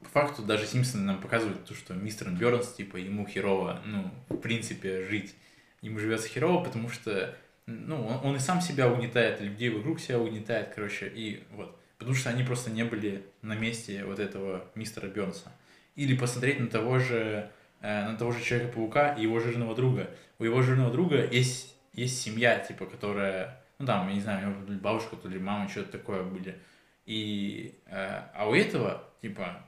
[0.02, 4.38] по факту даже Симпсоны нам показывают то, что мистер Бернс, типа, ему херово, ну, в
[4.38, 5.36] принципе, жить.
[5.82, 10.00] Ему живется херово, потому что, ну, он, он и сам себя угнетает, и людей вокруг
[10.00, 11.78] себя угнетает, короче, и вот.
[11.98, 15.52] Потому что они просто не были на месте вот этого мистера Бернса.
[15.96, 17.52] Или посмотреть на того же,
[17.82, 20.10] э, на того же Человека-паука и его жирного друга.
[20.40, 25.16] У его жирного друга есть, есть семья, типа, которая, ну там, я не знаю, бабушка,
[25.16, 26.58] то ли мама, что-то такое были.
[27.06, 29.64] И, э, а у этого, типа,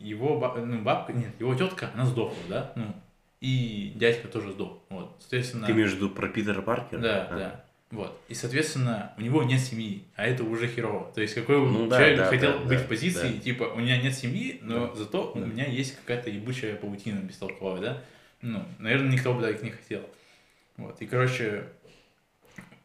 [0.00, 2.94] его ба- ну, бабка, нет, его тетка, она сдохла, да, ну,
[3.40, 5.66] и дядька тоже сдох, вот, соответственно...
[5.66, 7.00] Ты имеешь в виду про Питера Паркера?
[7.00, 7.36] Да, А.
[7.38, 7.64] да.
[7.90, 8.20] Вот.
[8.28, 11.10] И, соответственно, у него нет семьи, а это уже херово.
[11.14, 13.40] То есть, какой Ну человек да, хотел да, быть да, в позиции, да.
[13.40, 15.46] типа, у меня нет семьи, но Да, зато у да.
[15.46, 18.02] меня есть какая-то ебучая паутина бестолковая, да?
[18.42, 20.02] Ну, наверное, никто бы так не хотел.
[20.76, 21.00] Вот.
[21.00, 21.64] И, короче,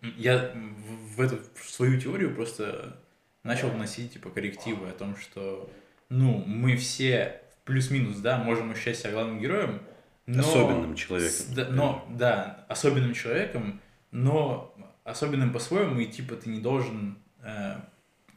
[0.01, 2.97] я в, в эту в свою теорию просто
[3.43, 5.69] начал вносить, типа, коррективы о том, что,
[6.09, 9.81] ну, мы все плюс-минус, да, можем ощущать себя главным героем,
[10.25, 10.41] но...
[10.41, 11.35] Особенным человеком.
[11.35, 13.81] С- да, но, да, особенным человеком,
[14.11, 17.75] но особенным по-своему, и типа ты не должен, э,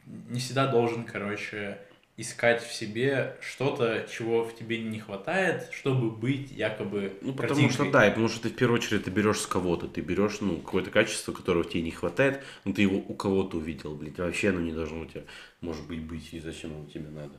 [0.05, 1.79] не всегда должен, короче,
[2.17, 7.85] искать в себе что-то, чего в тебе не хватает, чтобы быть якобы Ну, потому что
[7.85, 7.91] картинкой.
[7.91, 10.57] да, и потому что ты в первую очередь ты берешь с кого-то, ты берешь, ну,
[10.57, 14.61] какое-то качество, которого тебе не хватает, но ты его у кого-то увидел, блядь, вообще оно
[14.61, 15.23] не должно у тебя,
[15.61, 17.35] может быть, быть, и зачем оно тебе надо.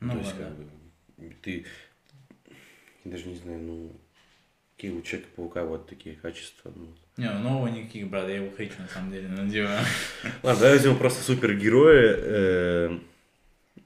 [0.00, 0.66] Ну То есть, как бы,
[1.40, 1.64] ты,
[3.04, 4.00] я даже не знаю, ну,
[4.76, 6.94] какие у Человека-паука вот такие качества, ну.
[7.16, 9.78] Не, ну, нового никаких, брат, я его хейчу на самом деле, типа...
[10.42, 12.98] Ладно, давай возьмем просто супергероя, э,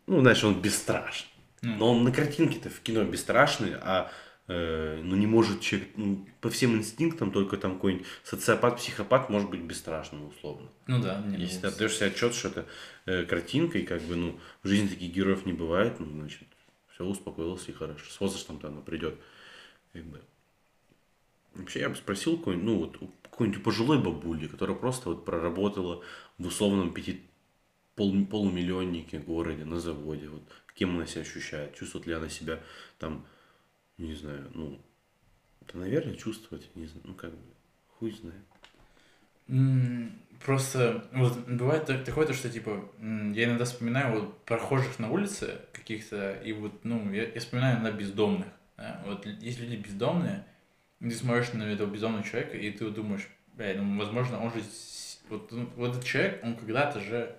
[0.06, 1.30] ну, знаешь, он бесстрашный.
[1.62, 4.10] Но он на картинке-то в кино бесстрашный, а
[4.46, 9.50] э, ну не может человек, ну, по всем инстинктам только там какой-нибудь социопат, психопат может
[9.50, 10.68] быть бесстрашным условно.
[10.86, 12.66] Ну да, не, Если ты отдаешь себе отчет, что это
[13.06, 16.46] э, картинка, и как бы, ну, в жизни таких героев не бывает, ну, значит,
[16.92, 18.04] все, успокоился и хорошо.
[18.08, 19.18] С возрастом-то оно придет.
[19.92, 20.20] Как бы.
[21.54, 26.02] Вообще, я бы спросил какой-нибудь, ну, вот, какой-нибудь пожилой бабули, которая просто вот проработала
[26.38, 27.22] в условном пяти,
[27.96, 30.42] пол, полумиллионнике городе, на заводе, вот,
[30.74, 32.60] кем она себя ощущает, чувствует ли она себя
[32.98, 33.26] там,
[33.98, 34.80] не знаю, ну,
[35.62, 37.38] это, наверное, чувствовать, не знаю, ну, как бы,
[37.98, 38.44] хуй знает.
[40.44, 45.60] Просто вот бывает так- такое, то, что типа я иногда вспоминаю вот прохожих на улице
[45.72, 48.48] каких-то, и вот, ну, я, я вспоминаю иногда бездомных.
[48.76, 49.02] да.
[49.06, 50.44] Вот есть люди бездомные,
[51.00, 54.62] ты смотришь на этого бездомного человека, и ты вот думаешь, бля, ну, возможно, он же,
[55.30, 57.36] вот, ну, вот этот человек, он когда-то же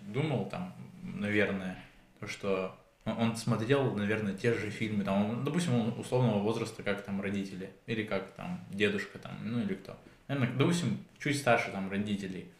[0.00, 1.78] думал там, наверное,
[2.20, 7.20] то, что он, смотрел, наверное, те же фильмы, там, допустим, он условного возраста, как там
[7.20, 9.96] родители, или как там дедушка, там, ну, или кто.
[10.26, 12.52] Наверное, допустим, чуть старше там родителей,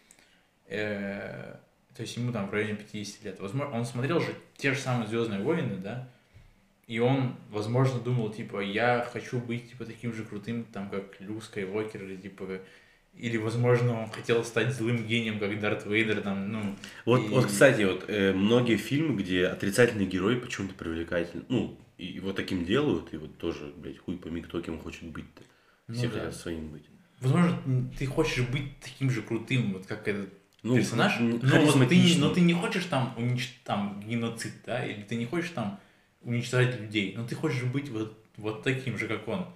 [0.68, 1.56] Э,
[1.94, 5.08] то есть ему там в районе 50 лет, возможно, он смотрел же те же самые
[5.08, 6.08] Звездные войны, да,
[6.86, 11.42] и он, возможно, думал, типа, я хочу быть, типа, таким же крутым, там, как Люк
[11.42, 12.60] Скайуокер, или, типа,
[13.18, 16.76] или, возможно, он хотел стать злым гением, как Дарт Вейдер, там, ну...
[17.04, 22.06] Вот, и- вот кстати, вот э, многие фильмы, где отрицательный герой почему-то привлекательный, ну, и
[22.06, 25.42] его таким делают, и вот тоже, блядь, хуй пойми, кто кем хочет быть-то.
[25.92, 26.18] Все Ну да.
[26.20, 26.84] хотят своим быть.
[27.20, 27.58] Возможно,
[27.98, 32.14] ты хочешь быть таким же крутым, вот как этот Ну, персонаж, м, но, вот ты,
[32.18, 35.80] но ты не хочешь там уничтожить там геноцид, да, или ты не хочешь там
[36.22, 39.46] уничтожать людей, но ты хочешь быть вот, вот таким же, как он.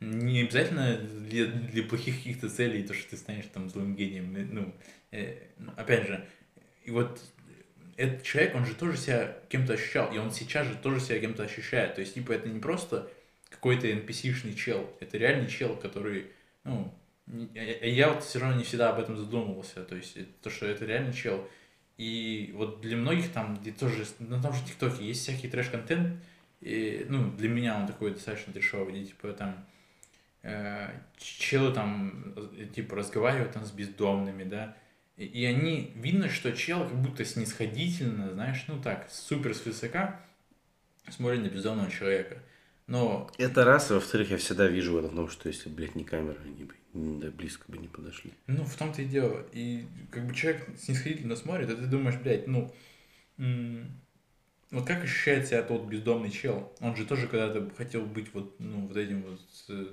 [0.00, 4.34] Не обязательно для, для плохих каких-то целей, то, что ты станешь там злым гением.
[4.36, 4.74] э, Ну,
[5.10, 5.36] э,
[5.76, 6.26] опять же,
[6.84, 7.20] и вот
[7.96, 11.42] этот человек, он же тоже себя кем-то ощущал, и он сейчас же тоже себя кем-то
[11.44, 11.94] ощущает.
[11.96, 13.10] То есть, типа, это не просто
[13.50, 16.28] какой-то NPC-шный чел, это реальный чел, который,
[16.64, 16.94] ну,
[17.54, 20.66] я, я вот все равно не всегда об этом задумывался, то есть, это- то, что
[20.66, 21.46] это реальный чел.
[21.98, 26.16] И вот для многих там, где тоже, на том же ТикТоке есть всякий трэш-контент,
[26.60, 29.79] и, ну, для меня он такой достаточно трешовый, где, типа, там, э,
[31.16, 34.76] челы там, э, типа, разговаривают там с бездомными, да,
[35.16, 40.20] и, и они, видно, что чел как будто снисходительно, знаешь, ну так, супер свысока
[41.08, 42.38] смотрит на бездомного человека.
[42.86, 46.38] Но Это раз, и во-вторых, я всегда вижу в том, что если, блядь, не камера,
[46.44, 48.32] они бы да близко бы не подошли.
[48.48, 49.46] Ну, в том-то и дело.
[49.52, 52.72] И как бы человек снисходительно смотрит, а ты думаешь, блядь, ну,
[54.70, 56.72] вот как ощущает себя тот бездомный чел?
[56.80, 59.86] Он же тоже когда-то хотел быть вот, ну, вот этим вот э,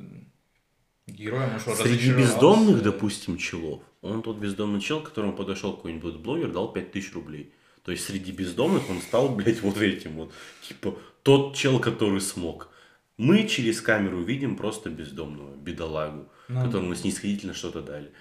[1.12, 6.52] героем, что, Среди бездомных, допустим, челов, он тот бездомный чел, к которому подошел какой-нибудь блогер,
[6.52, 7.54] дал 5000 рублей.
[7.84, 10.34] То есть среди бездомных он стал, блядь, вот этим вот.
[10.62, 12.70] Типа, тот чел, который смог.
[13.18, 18.12] Мы через камеру видим просто бездомного, бедолагу, Ну, которому снисходительно что-то дали.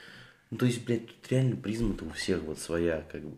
[0.51, 3.37] Ну, то есть, блядь, тут реально призма-то у всех вот своя, как бы.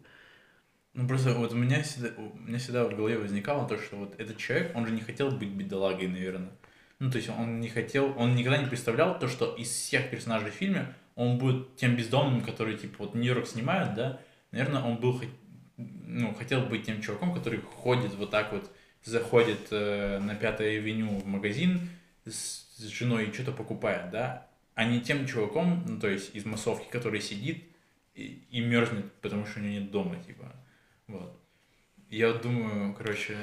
[0.94, 4.14] Ну, просто вот у меня всегда, у меня всегда в голове возникало то, что вот
[4.18, 6.52] этот человек, он же не хотел быть бедолагой, наверное.
[6.98, 10.50] Ну, то есть он не хотел, он никогда не представлял то, что из всех персонажей
[10.50, 14.20] в фильме он будет тем бездомным, который, типа, вот Нью-Йорк снимают, да,
[14.50, 15.20] наверное, он был,
[15.76, 18.70] ну, хотел быть тем чуваком, который ходит вот так вот,
[19.04, 21.88] заходит э, на Пятой авеню в магазин
[22.24, 26.44] с, с женой и что-то покупает, да, а не тем чуваком, ну, то есть из
[26.44, 27.64] массовки, который сидит
[28.14, 30.52] и, и мерзнет, потому что у него нет дома, типа.
[31.06, 31.36] Вот.
[32.10, 33.36] Я думаю, короче,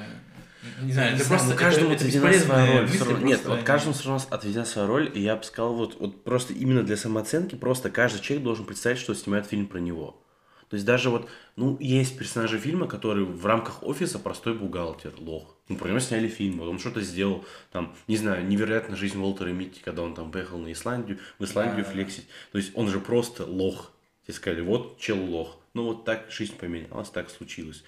[0.82, 2.82] не знаю, Не это знаю, просто ну, каждому это, бесполезные роль.
[2.82, 5.98] мысли, равно- Нет, вот каждому все равно отведена своя роль, и я бы сказал, вот,
[6.00, 10.22] вот просто именно для самооценки, просто каждый человек должен представить, что снимает фильм про него.
[10.68, 15.54] То есть даже вот, ну, есть персонажи фильма, которые в рамках офиса простой бухгалтер, лох.
[15.68, 19.50] Ну, про него сняли фильм, вот он что-то сделал, там, не знаю, невероятная жизнь Уолтера
[19.50, 21.90] Митти, когда он там поехал на Исландию, в Исландию Да.
[21.92, 22.26] флексить.
[22.50, 23.92] То есть он же просто лох.
[24.26, 25.56] Тебе сказали, вот чел лох.
[25.74, 27.84] Ну, вот так жизнь поменялась, так случилось.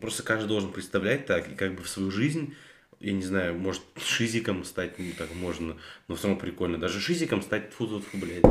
[0.00, 2.54] Просто каждый должен представлять так, и как бы в свою жизнь,
[3.00, 5.76] я не знаю, может, шизиком стать, ну, так можно,
[6.08, 6.78] но все равно прикольно.
[6.78, 8.44] Даже шизиком стать, фу, фу, фу, блядь,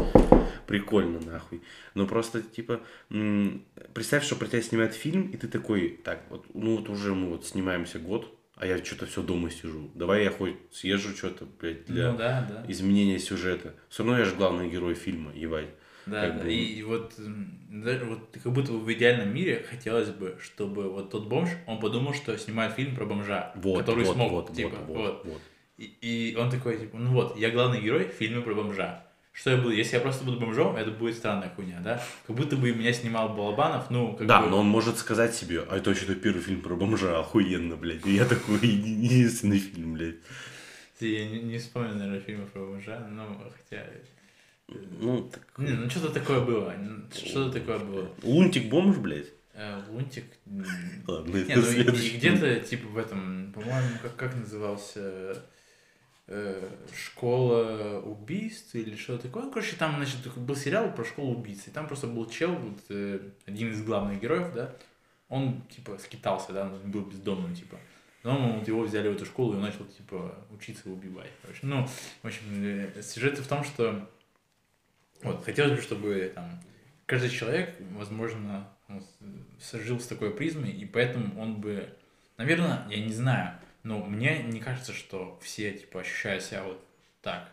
[0.68, 1.62] прикольно, нахуй.
[1.96, 2.82] Но просто, типа,
[3.94, 7.30] представь, что про тебя снимают фильм, и ты такой, так, вот, ну, вот уже мы
[7.30, 9.90] вот снимаемся год, а я что-то все дома сижу.
[9.96, 12.72] Давай я хоть съезжу что-то, блядь, для Ну да, да.
[12.72, 13.74] изменения сюжета.
[13.90, 15.70] Все равно я же главный герой фильма, ебать.
[16.06, 16.44] Да, как да.
[16.44, 21.28] бы- И, вот, вот как будто бы в идеальном мире хотелось бы, чтобы вот тот
[21.28, 24.98] бомж, он подумал, что снимает фильм про бомжа, Вот, который вот, смог, вот, типа, вот,
[24.98, 25.26] вот.
[25.26, 25.42] вот.
[25.78, 29.06] И, и он такой, типа, ну вот, я главный герой в фильме про бомжа.
[29.32, 29.72] Что я буду?
[29.72, 32.00] Если я просто буду бомжом, это будет странная хуйня, да?
[32.28, 34.50] Как будто бы меня снимал Балабанов, ну, как Да, бы...
[34.50, 38.06] но он может сказать себе, а это вообще-то первый фильм про бомжа, охуенно, блядь.
[38.06, 40.18] И я такой еди- единственный фильм, блядь.
[41.00, 43.26] Я не, не вспомню, наверное, фильмов про бомжа, но
[43.58, 43.84] хотя...
[44.68, 45.44] Ну, так...
[45.58, 46.74] Не, ну что-то такое было,
[47.12, 48.10] что-то такое было.
[48.24, 49.28] Лунтик бомж, блядь.
[49.54, 50.26] Э, Лунтик...
[51.08, 52.18] Ладно, это ну следующий.
[52.18, 55.44] где-то, типа, в этом, по-моему, как, как назывался
[56.28, 59.44] э, школа убийств или что-то такое.
[59.44, 62.80] Ну, короче, там, значит, был сериал про школу убийц, и там просто был чел, вот,
[62.90, 64.76] э, один из главных героев, да,
[65.30, 67.78] он, типа, скитался, да, он был бездомным, типа.
[68.24, 71.30] Но вот его взяли в эту школу и он начал, типа, учиться убивать.
[71.42, 71.60] Короче.
[71.64, 71.86] Ну,
[72.22, 74.10] в общем, э, сюжет в том, что
[75.24, 76.60] вот, хотелось бы, чтобы там
[77.06, 79.02] каждый человек, возможно, он
[79.60, 81.90] с- такой призмой, и поэтому он бы,
[82.38, 86.86] наверное, я не знаю, но мне не кажется, что все, типа, ощущают себя вот
[87.22, 87.52] так,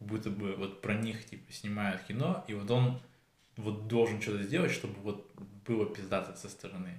[0.00, 3.00] будто бы вот про них, типа, снимают кино, и вот он
[3.56, 5.30] вот должен что-то сделать, чтобы вот
[5.66, 6.90] было пиздато со стороны.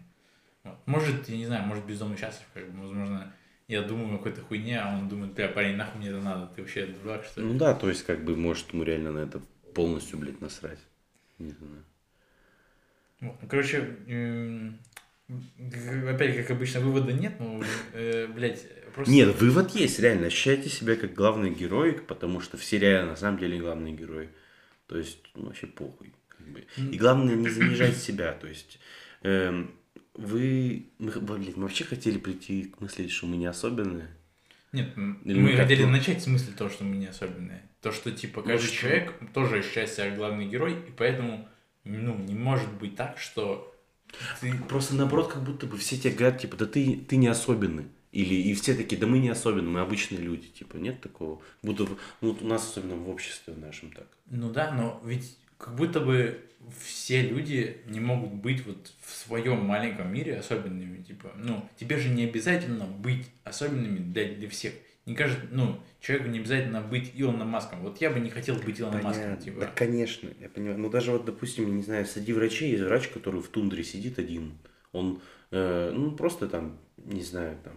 [0.63, 0.75] Вот.
[0.85, 3.33] Может, я не знаю, может, безумно счастлив, как бы, возможно,
[3.67, 6.61] я думаю о какой-то хуйне, а он думает, бля, парень, нахуй мне это надо, ты
[6.61, 7.47] вообще дурак, что ли?
[7.47, 9.41] Ну да, то есть, как бы, может, ему реально на это
[9.75, 10.79] полностью, блядь, насрать.
[11.37, 11.83] Не знаю.
[13.19, 13.95] Вот, ну, короче,
[16.09, 17.61] опять, как обычно, вывода нет, но,
[17.93, 19.13] э, блядь, просто...
[19.13, 20.27] Нет, вывод есть, реально.
[20.27, 24.29] Ощущайте себя как главный герой, потому что все реально на самом деле главные герои.
[24.87, 26.13] То есть, ну, вообще похуй.
[26.27, 26.65] как бы.
[26.77, 28.33] И главное, не занижать себя.
[28.33, 28.79] То есть,
[29.23, 29.71] эм,
[30.13, 30.87] вы...
[30.99, 34.09] Мы, блин, мы вообще хотели прийти к мысли, что мы не особенные.
[34.71, 34.89] Нет,
[35.23, 37.63] Или мы как хотели начать с мысли того, что мы не особенные.
[37.85, 38.77] То, что, типа, каждый что?
[38.77, 41.47] человек тоже ощущает себя главный герой, и поэтому,
[41.83, 43.75] ну, не может быть так, что
[44.41, 44.55] ты...
[44.67, 47.85] Просто наоборот, как будто бы все тебе говорят, типа, да ты, ты не особенный.
[48.11, 50.47] Или и все такие, да мы не особенные, мы обычные люди.
[50.47, 51.43] Типа, нет такого.
[51.61, 51.83] Будто
[52.21, 54.07] ну, вот у нас особенно в обществе в нашем так.
[54.31, 56.41] Ну да, но ведь как будто бы
[56.83, 62.09] все люди не могут быть вот в своем маленьком мире особенными, типа, ну, тебе же
[62.09, 64.73] не обязательно быть особенными для, для всех.
[65.05, 67.81] Не кажется, ну, человеку не обязательно быть Илоном Маском.
[67.81, 69.45] Вот я бы не хотел быть Илоном Маском, Понятно.
[69.45, 69.59] типа.
[69.61, 70.79] Да, конечно, я понимаю.
[70.79, 74.57] Ну, даже вот, допустим, не знаю, среди врачей есть врач, который в тундре сидит один.
[74.93, 77.73] Он, э, ну, просто там, не знаю, там,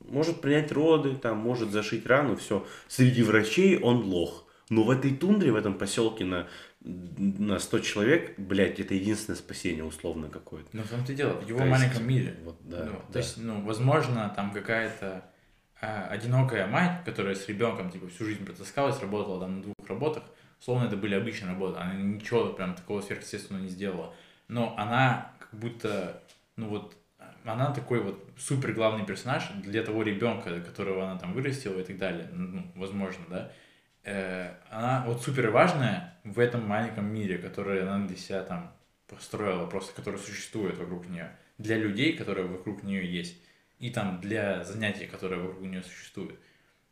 [0.00, 2.66] может принять роды, там, может зашить рану, все.
[2.88, 4.46] Среди врачей он лох.
[4.70, 6.48] Но в этой тундре, в этом поселке на,
[6.80, 10.68] на 100 человек, блядь, это единственное спасение условно какое-то.
[10.72, 12.36] Но в том-то и дело, в его То есть, маленьком мире.
[12.42, 13.12] Вот, да, Ну, да.
[13.12, 15.26] То есть, ну, возможно, там какая-то
[15.82, 20.22] одинокая мать, которая с ребенком типа всю жизнь протаскалась, работала там на двух работах,
[20.60, 24.14] словно это были обычные работы, она ничего прям такого сверхъестественного не сделала.
[24.48, 26.22] Но она как будто,
[26.56, 26.96] ну вот,
[27.44, 31.98] она такой вот супер главный персонаж для того ребенка, которого она там вырастила и так
[31.98, 33.52] далее, ну, возможно, да.
[34.04, 38.72] Э, она вот супер важная в этом маленьком мире, который она для себя там
[39.08, 43.36] построила, просто который существует вокруг нее, для людей, которые вокруг нее есть,
[43.82, 46.38] и там для занятий, которые вокруг нее существуют.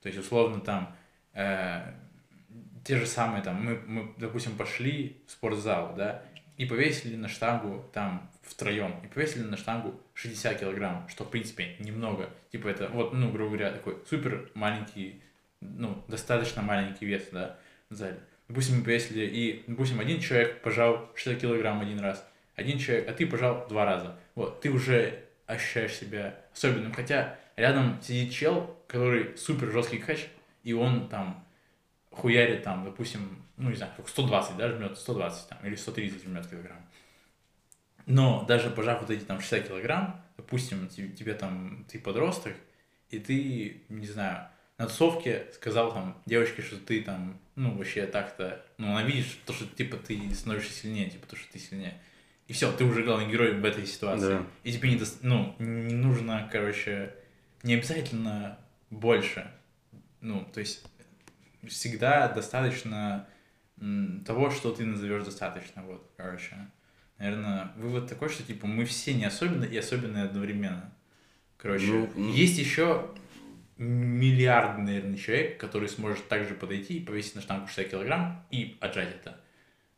[0.02, 0.96] То есть, условно, там
[1.34, 1.94] э,
[2.84, 6.24] те же самые, там, мы, мы, допустим, пошли в спортзал, да,
[6.56, 11.76] и повесили на штангу там втроем, и повесили на штангу 60 килограмм, что, в принципе,
[11.78, 12.28] немного.
[12.50, 15.22] Типа это, вот, ну, грубо говоря, такой супер маленький,
[15.60, 17.56] ну, достаточно маленький вес, да,
[17.88, 18.18] в зале.
[18.48, 22.26] Допустим, мы повесили, и, допустим, один человек пожал 60 килограмм один раз,
[22.56, 24.18] один человек, а ты пожал два раза.
[24.34, 30.26] Вот, ты уже ощущаешь себя особенным, хотя рядом сидит чел, который супер жесткий кач,
[30.62, 31.46] и он там
[32.10, 36.46] хуярит там, допустим, ну не знаю, сколько, 120, да, жмет 120 там, или 130 жмет
[36.46, 36.84] килограмм.
[38.06, 42.54] Но даже пожав вот эти там 60 килограмм, допустим, те- тебе там, ты подросток,
[43.10, 44.48] и ты, не знаю,
[44.78, 49.52] на тусовке сказал там девочке, что ты там, ну, вообще так-то, ну, она видит, то,
[49.52, 52.00] что, типа, ты становишься сильнее, типа, то, что ты сильнее.
[52.50, 54.38] И все, ты уже главный герой в этой ситуации.
[54.38, 54.46] Да.
[54.64, 57.14] И тебе не, дос- ну, не нужно, короче,
[57.62, 58.58] не обязательно
[58.90, 59.48] больше.
[60.20, 60.84] Ну, то есть
[61.68, 63.28] всегда достаточно
[64.26, 65.84] того, что ты назовешь достаточно.
[65.84, 66.56] Вот, короче.
[67.18, 70.92] Наверное, вывод такой, что типа мы все не особенные и особенные одновременно.
[71.56, 71.86] Короче,
[72.16, 73.12] Ну, есть еще
[73.78, 79.14] миллиард, наверное, человек, который сможет также подойти и повесить на штангу 60 килограмм и отжать
[79.14, 79.38] это.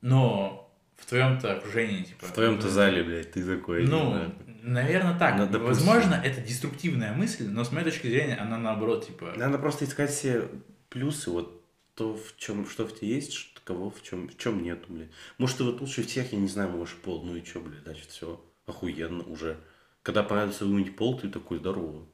[0.02, 0.61] Но
[1.02, 2.26] в твоем-то окружении, типа...
[2.26, 3.84] В твоем-то ну, зале, блядь, ты такой.
[3.86, 4.32] ну, да.
[4.62, 5.36] наверное, так.
[5.36, 5.86] Ну, допустим.
[5.86, 9.34] Возможно, это деструктивная мысль, но с моей точки зрения она наоборот, типа...
[9.36, 10.48] Надо просто искать все
[10.88, 11.60] плюсы, вот
[11.96, 15.10] то, в чем, что в тебе есть, что, кого в чем, в чем нету, блядь.
[15.38, 18.06] Может, ты вот лучше всех, я не знаю, можешь пол, ну и что, блядь, значит,
[18.08, 19.58] все, охуенно уже.
[20.04, 22.06] Когда понадобится вымыть пол, ты такой, здорово.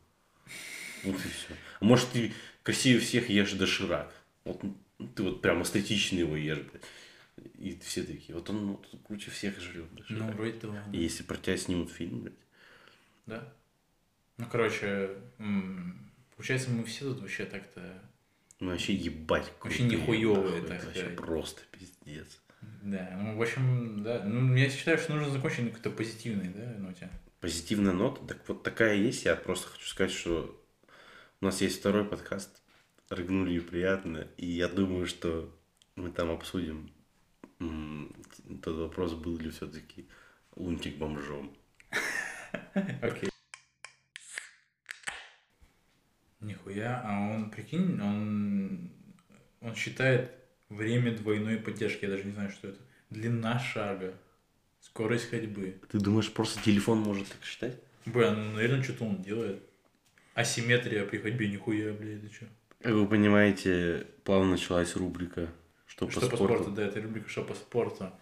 [1.05, 1.55] Вот и все.
[1.81, 2.33] А может, ты
[2.63, 4.13] красивее всех ешь доширак.
[4.45, 4.63] Вот
[5.15, 6.83] ты вот прям эстетично его ешь, блядь.
[7.59, 10.35] И все такие, вот он вот, круче всех жрет Ну, доширак.
[10.35, 10.75] вроде того.
[10.75, 10.85] да.
[10.93, 12.35] И если про тебя снимут фильм, блядь,
[13.27, 13.53] Да.
[14.37, 15.11] Ну, короче,
[16.37, 18.01] получается, мы все тут вообще так-то...
[18.61, 19.53] ну вообще ебать.
[19.63, 20.23] Вообще нахуй,
[20.67, 21.17] так вообще сказать.
[21.17, 22.41] просто пиздец.
[22.83, 24.23] Да, ну, в общем, да.
[24.25, 27.09] Ну, я считаю, что нужно закончить на какой-то позитивной, да, ноте.
[27.41, 29.25] Позитивная нота, так вот такая есть.
[29.25, 30.61] Я просто хочу сказать, что
[31.41, 32.61] у нас есть второй подкаст
[33.11, 35.53] «Рыгнули приятно», и я думаю, что
[35.95, 36.91] мы там обсудим
[37.59, 40.07] тот вопрос, был ли все-таки
[40.57, 41.57] Лунтик бомжом.
[43.03, 43.31] Окей.
[46.41, 48.91] Нихуя, а он, прикинь, он,
[49.61, 50.33] он считает
[50.69, 52.79] время двойной поддержки, я даже не знаю, что это.
[53.11, 54.15] Длина шага,
[54.81, 55.81] скорость ходьбы.
[55.91, 57.81] Ты думаешь, просто телефон может так считать?
[58.07, 59.63] Бля, ну, наверное, что-то он делает.
[60.35, 62.47] Асимметрия при ходьбе, нихуя, блядь, это что?
[62.81, 65.49] Как вы понимаете, плавно началась рубрика
[65.99, 66.55] «Что, по, Что по спорту?».
[66.55, 68.13] спорту, да, это рубрика «Что по спорту».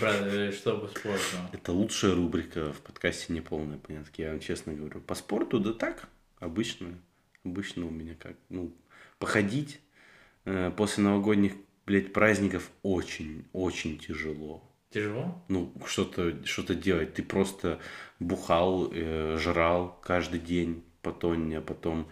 [0.00, 1.36] Брат, э, что по спорту?
[1.52, 5.00] Это лучшая рубрика в подкасте «Неполные понятки», я вам честно говорю.
[5.00, 6.08] По спорту, да так,
[6.38, 6.98] обычно.
[7.44, 8.74] Обычно у меня как, ну,
[9.18, 9.80] походить
[10.46, 11.52] э, после новогодних,
[11.86, 14.62] блядь, праздников очень, очень тяжело.
[14.90, 15.44] Тяжело?
[15.48, 17.14] Ну, что-то что делать.
[17.14, 17.80] Ты просто
[18.18, 22.08] бухал, э, жрал каждый день по тонне, а потом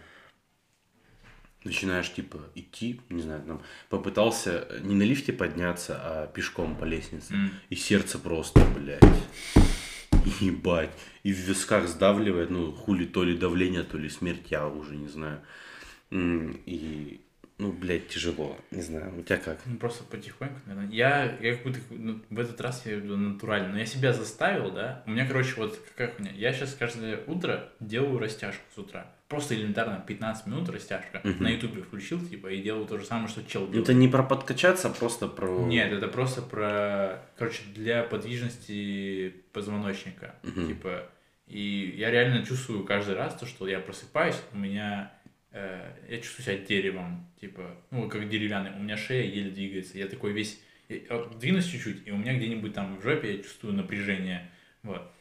[1.63, 7.33] начинаешь, типа, идти, не знаю, там, попытался не на лифте подняться, а пешком по лестнице.
[7.33, 7.51] М.
[7.69, 9.01] И сердце просто, блядь,
[10.39, 10.91] ебать.
[11.23, 15.07] И в висках сдавливает, ну, хули то ли давление, то ли смерть, я уже не
[15.07, 15.41] знаю.
[16.11, 17.21] И,
[17.59, 18.57] ну, блядь, тяжело.
[18.71, 19.59] Не знаю, у тебя как?
[19.65, 20.89] Ну, просто потихоньку, наверное.
[20.91, 23.73] Я, я как будто ну, в этот раз я иду натурально.
[23.73, 25.03] Но я себя заставил, да.
[25.05, 26.31] У меня, короче, вот какая хуйня.
[26.31, 29.07] Я сейчас каждое утро делаю растяжку с утра.
[29.27, 31.19] Просто элементарно 15 минут растяжка.
[31.21, 31.43] Мгм.
[31.43, 33.89] На ютубе включил, типа, и делаю то же самое, что чел делает.
[33.89, 35.65] Это не про подкачаться, а просто про...
[35.65, 40.35] Нет, это просто про, короче, для подвижности позвоночника.
[40.43, 40.67] Мгм.
[40.67, 41.09] Типа,
[41.49, 45.11] и я реально чувствую каждый раз то, что я просыпаюсь, у меня,
[45.51, 50.07] э, я чувствую себя деревом, типа, ну, как деревянный, у меня шея еле двигается, я
[50.07, 53.73] такой весь, я, э, двинусь чуть-чуть, и у меня где-нибудь там в жопе я чувствую
[53.73, 54.49] напряжение,
[54.83, 55.11] вот.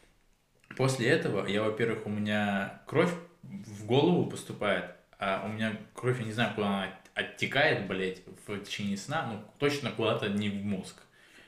[0.76, 3.12] После этого, я, во-первых, у меня кровь
[3.43, 8.59] в голову поступает, а у меня кровь, я не знаю, куда она оттекает, блядь, в
[8.61, 11.03] течение сна, ну, точно куда-то не в мозг.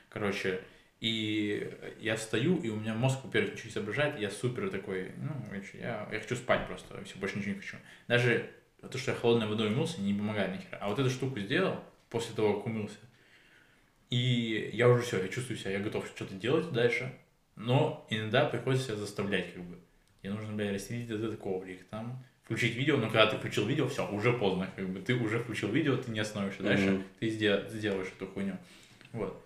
[0.09, 0.61] Короче,
[0.99, 5.31] и я встаю, и у меня мозг, во-первых, ничего не соображает, я супер такой, ну,
[5.73, 7.77] я, я хочу спать просто, все, больше ничего не хочу.
[8.07, 8.49] Даже
[8.87, 10.77] то, что я холодной водой умылся, не помогает нихера.
[10.81, 12.97] А вот эту штуку сделал, после того, как умылся,
[14.09, 17.13] и я уже все, я чувствую себя, я готов что-то делать дальше,
[17.55, 19.77] но иногда приходится себя заставлять, как бы.
[20.21, 24.07] Мне нужно, блядь, расстелить этот коврик, там, включить видео, но когда ты включил видео, все,
[24.11, 27.03] уже поздно, как бы, ты уже включил видео, ты не остановишься дальше, Мгм.
[27.19, 28.57] ты сдел- сделаешь эту хуйню.
[29.13, 29.43] Вот.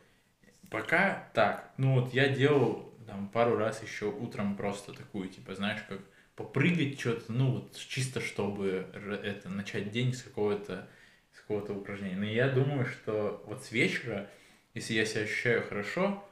[0.70, 1.72] Пока так.
[1.78, 6.02] Ну вот я делал там пару раз еще утром просто такую, типа, знаешь, как
[6.36, 8.88] попрыгать что-то, ну вот чисто чтобы
[9.24, 10.88] это начать день с какого-то
[11.34, 12.16] с какого-то упражнения.
[12.18, 14.30] Но я думаю, что вот с вечера,
[14.74, 16.24] если я себя ощущаю хорошо,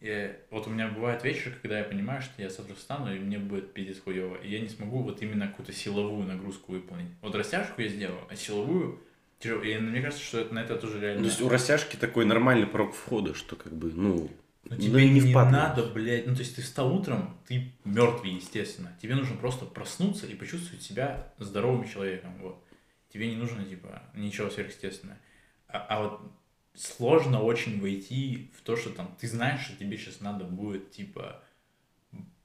[0.00, 3.38] я- вот у меня бывает вечер, когда я понимаю, что я завтра встану, и мне
[3.38, 7.08] будет пиздец хуево, и я не смогу вот именно какую-то силовую нагрузку выполнить.
[7.22, 9.00] Вот растяжку я сделаю, а силовую
[9.40, 9.62] тяжело.
[9.62, 11.22] И мне кажется, что это- на это тоже реально...
[11.22, 14.30] То есть у растяжки такой нормальный порог входа, что как бы, ну,
[14.68, 15.50] Ну, ну, тебе не, впадло.
[15.50, 18.92] надо, блядь, ну, то есть ты встал утром, ты мертвый, естественно.
[19.00, 22.62] Тебе нужно просто проснуться и почувствовать себя здоровым человеком, вот.
[23.12, 25.18] Тебе не нужно, типа, ничего сверхъестественного.
[25.68, 26.20] А, а вот
[26.74, 31.42] сложно очень войти в то, что там, ты знаешь, что тебе сейчас надо будет, типа,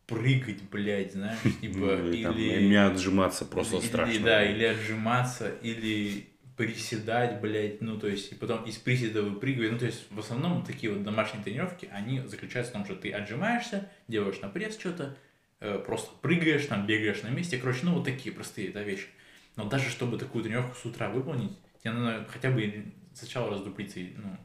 [0.05, 2.63] прыгать, блядь, знаешь, типа, ну, там, или...
[2.63, 4.23] меня отжиматься просто или- страшно.
[4.23, 6.30] Да, или отжиматься, или
[6.65, 10.63] приседать, блядь, ну, то есть, и потом из приседа выпрыгивать, ну, то есть, в основном
[10.63, 15.17] такие вот домашние тренировки, они заключаются в том, что ты отжимаешься, делаешь на пресс что-то,
[15.59, 19.07] э, просто прыгаешь, там, бегаешь на месте, короче, ну, вот такие простые, да, вещи.
[19.55, 21.51] Но даже чтобы такую тренировку с утра выполнить,
[21.81, 22.85] тебе надо хотя бы
[23.15, 24.37] сначала раздуплиться, ну,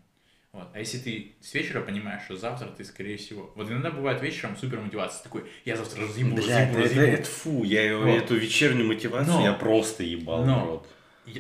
[0.53, 0.69] вот.
[0.73, 3.53] А если ты с вечера понимаешь, что завтра ты, скорее всего...
[3.57, 7.13] Вот иногда бывает вечером супер мотивация, такой, я завтра разъебу, Бля, разъебу, это, это, разъебу.
[7.19, 8.07] это фу, я Вот.
[8.09, 10.89] эту вечернюю мотивацию Но- я просто ебал но- рот.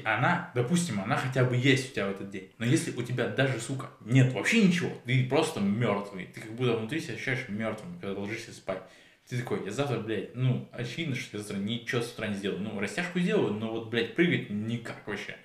[0.04, 2.50] Она, допустим, она хотя бы есть у тебя в этот день.
[2.58, 6.76] Но если у тебя даже, сука, нет вообще ничего, ты просто мертвый, ты как будто
[6.76, 8.82] внутри себя ощущаешь мертвым, когда ложишься спать.
[9.28, 12.60] Ты такой, я завтра, блядь, ну, очевидно, что я завтра ничего с утра не сделаю.
[12.60, 15.36] Ну, растяжку сделаю, но вот, блядь, прыгать никак вообще.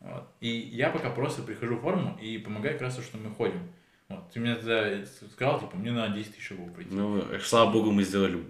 [0.00, 0.26] Вот.
[0.40, 3.70] И я пока просто прихожу в форму и помогаю как раз, то, что мы ходим.
[4.08, 4.30] Вот.
[4.32, 6.92] Ты мне тогда сказал, типа, мне надо 10 тысяч шагов пройти.
[6.92, 8.42] Ну, э, слава богу, мы сделали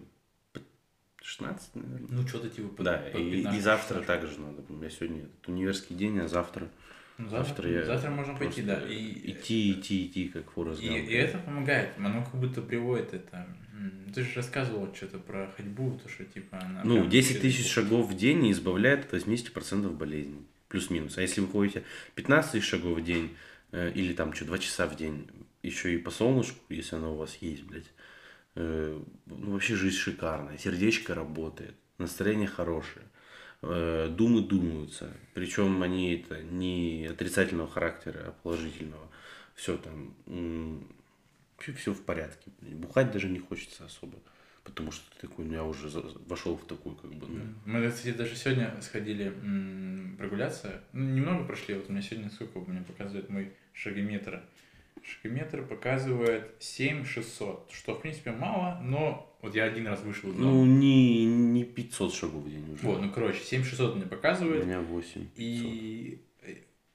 [1.23, 2.09] 16, наверное.
[2.11, 4.07] Ну, что-то типа под- Да, под и, 15 и завтра шагов.
[4.07, 4.65] также надо.
[4.69, 6.69] У меня сегодня этот универский день, а завтра
[7.19, 8.81] Ну, завтра, завтра я завтра можно пойти, да.
[8.89, 11.09] И, идти, идти, идти, как Форест И, Гамп.
[11.09, 13.47] и это помогает, оно как будто приводит это.
[14.15, 16.83] Ты же рассказывал что-то про ходьбу, то что типа она.
[16.85, 20.43] Ну, прям 10 через- тысяч шагов в день избавляет от 80% болезней.
[20.69, 21.17] Плюс-минус.
[21.19, 21.83] А если вы ходите
[22.15, 23.35] 15 тысяч шагов в день,
[23.73, 25.29] э, или там что, 2 часа в день,
[25.63, 27.91] еще и по солнышку, если оно у вас есть, блядь,
[28.55, 29.05] ну,
[29.53, 30.59] вообще жизнь шикарная.
[30.59, 33.07] Сердечко работает, настроение хорошее.
[33.63, 35.13] э, Думы думаются.
[35.35, 39.09] Причем они это не отрицательного характера, а положительного.
[39.55, 40.15] Все там,
[41.77, 42.51] все в порядке.
[42.61, 44.19] Бухать даже не хочется особо.
[44.65, 45.89] Потому что ты такой, ну, я уже
[46.27, 49.33] вошел в такую, как бы, ну, Мы, кстати, даже сегодня сходили
[50.19, 50.83] прогуляться.
[50.93, 51.75] Ну, немного прошли.
[51.75, 54.43] Вот у меня сегодня сколько у меня показывает мой шагометр.
[55.03, 60.51] Шагометр показывает 7600, что, в принципе, мало, но вот я один раз вышел из дома.
[60.51, 62.83] Ну, не, не 500 шагов в день уже.
[62.83, 64.65] вот, ну, короче, 7600 мне У показывает.
[64.65, 65.29] меня 8.
[65.37, 66.21] И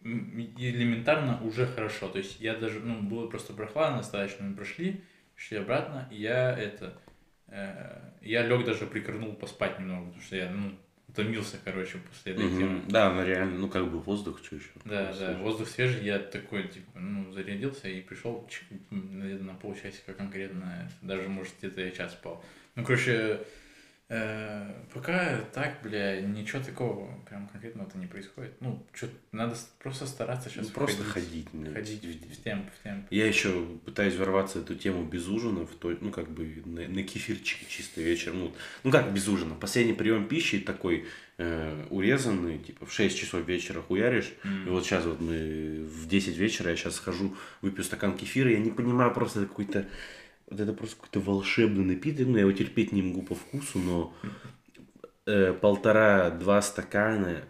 [0.05, 2.07] элементарно уже хорошо.
[2.07, 5.01] То есть я даже, ну, было просто прохладно достаточно, мы прошли,
[5.35, 7.01] шли обратно, и я это,
[7.47, 10.71] э, я лег даже прикорнул поспать немного, потому что я, ну,
[11.16, 12.82] утомился, короче, после этой темы.
[12.88, 14.70] Да, ну реально, ну как бы воздух, что еще?
[14.84, 18.47] Да, да, воздух свежий, я такой, типа, ну, зарядился и пришел,
[18.91, 22.43] наверное, на полчасика конкретно, даже, может, где-то я час спал.
[22.76, 23.39] Ну, короче,
[24.07, 28.53] пока так, бля, ничего такого прям конкретного-то не происходит.
[28.59, 31.47] Ну, что надо просто стараться сейчас Ну, просто ходить.
[31.53, 33.07] ну, ходить в, в темп, в темп.
[33.09, 36.87] Я еще пытаюсь ворваться в эту тему без ужина, в той, ну, как бы на,
[36.87, 38.39] на кефирчике чисто вечером.
[38.39, 38.53] Ну,
[38.83, 39.55] ну, как без ужина?
[39.55, 41.05] Последний прием пищи такой
[41.37, 44.31] э, урезанный, типа в 6 часов вечера хуяришь.
[44.65, 48.59] И вот сейчас вот мы в 10 вечера, я сейчас схожу, выпью стакан кефира, я
[48.59, 49.87] не понимаю, просто какой-то,
[50.49, 54.13] вот это просто какой-то волшебный напиток, ну, я его терпеть не могу по вкусу, но
[55.25, 57.43] э, полтора-два стакана,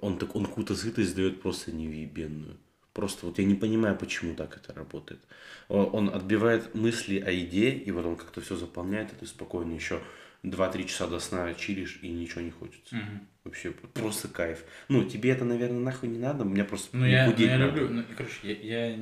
[0.00, 2.56] он, так, он какую-то сытость дает просто невъебенную.
[2.92, 5.20] Просто вот я не понимаю, почему так это работает.
[5.68, 10.00] Он отбивает мысли о еде, и вот он как-то все заполняет, и ты спокойно еще
[10.42, 12.94] 2-3 часа до сна чилишь, и ничего не хочется.
[12.94, 13.26] Мгм.
[13.44, 14.64] Вообще просто кайф.
[14.88, 17.56] Ну, тебе это, наверное, нахуй не надо, мне просто Ну, не я, ну, худеть я
[17.56, 17.80] надо.
[17.80, 18.98] люблю, ну, короче, я, я,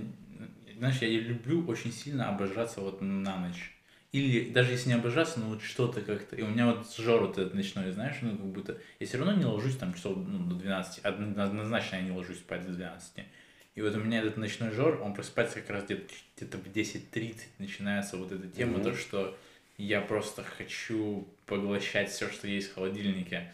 [0.80, 3.70] знаешь, я люблю очень сильно обожраться вот на ночь.
[4.12, 6.36] Или даже если не обожраться, ну вот что-то как-то.
[6.36, 8.78] И у меня вот жор вот этот ночной, знаешь, ну как будто...
[8.98, 11.04] Я все равно не ложусь там часов ну, до 12.
[11.04, 13.26] Одно- Однозначно я не ложусь спать до 12.
[13.74, 17.36] И вот у меня этот ночной жор, он просыпается как раз где-то где в 10.30
[17.58, 18.84] начинается вот эта тема, Мгм.
[18.84, 19.36] то, что
[19.76, 23.52] я просто хочу поглощать все, что есть в холодильнике.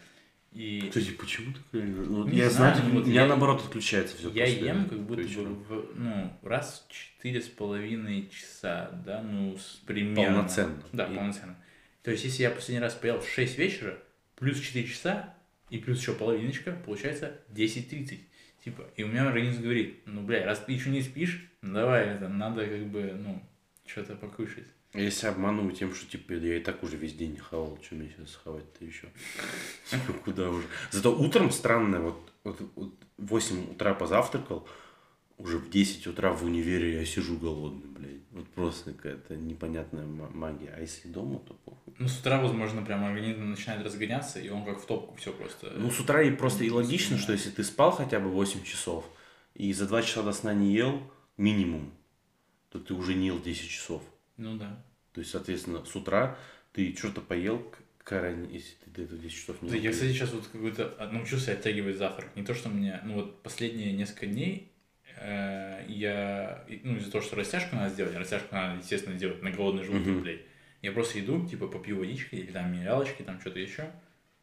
[0.57, 1.83] И Кстати, почему такое?
[1.85, 4.31] Ну, Не я знаю, знаю, ну, вот меня я- наоборот отключается все.
[4.31, 9.55] Я ем как будто бы в, ну, раз в четыре с половиной часа, да, ну,
[9.55, 10.33] с примерно.
[10.37, 10.83] Полноценно.
[10.93, 11.55] Да, И- полноценно.
[12.01, 13.99] То есть, если я последний раз поел в 6 вечера,
[14.35, 15.35] плюс 4 часа,
[15.69, 18.21] и плюс еще половиночка, получается 10.30.
[18.63, 22.07] Типа, и у меня организм говорит, ну, бля, раз ты еще не спишь, ну, давай,
[22.15, 23.43] это, надо как бы, ну,
[23.85, 24.65] что-то покушать.
[24.93, 28.09] Если обманываю тем, что типа я и так уже весь день не хавал, что мне
[28.15, 29.09] сейчас хавать-то еще?
[29.91, 30.65] Типа, Куда уже?
[30.91, 34.67] Зато утром странно, вот, вот, вот в 8 утра позавтракал,
[35.37, 38.21] уже в 10 утра в универе я сижу голодный, блядь.
[38.31, 40.73] Вот просто какая-то непонятная ма- магия.
[40.75, 41.93] А если дома, то похуй.
[41.99, 45.71] Ну, с утра, возможно, прям организм начинает разгоняться, и он как в топку все просто.
[45.75, 49.05] Ну, с утра и просто и логично, что если ты спал хотя бы 8 часов,
[49.53, 51.01] и за 2 часа до сна не ел,
[51.35, 51.91] минимум,
[52.69, 54.01] то ты уже не ел 10 часов.
[54.37, 54.83] Ну, да.
[55.13, 56.37] То есть, соответственно, с утра
[56.73, 59.91] ты что-то поел, к- к ране- если ты до этого 10 часов не Да, я,
[59.91, 62.35] кстати, сейчас вот какой-то а, научился оттягивать завтрак.
[62.35, 64.71] Не то, что мне, ну вот последние несколько дней
[65.19, 69.51] э, я, ну из-за того, что растяжку надо сделать, а растяжку надо, естественно, делать на
[69.51, 70.21] голодный желудок, Мгм.
[70.21, 70.41] блядь.
[70.83, 73.91] Я просто иду, типа, попью водички или там минералочки, там что-то еще.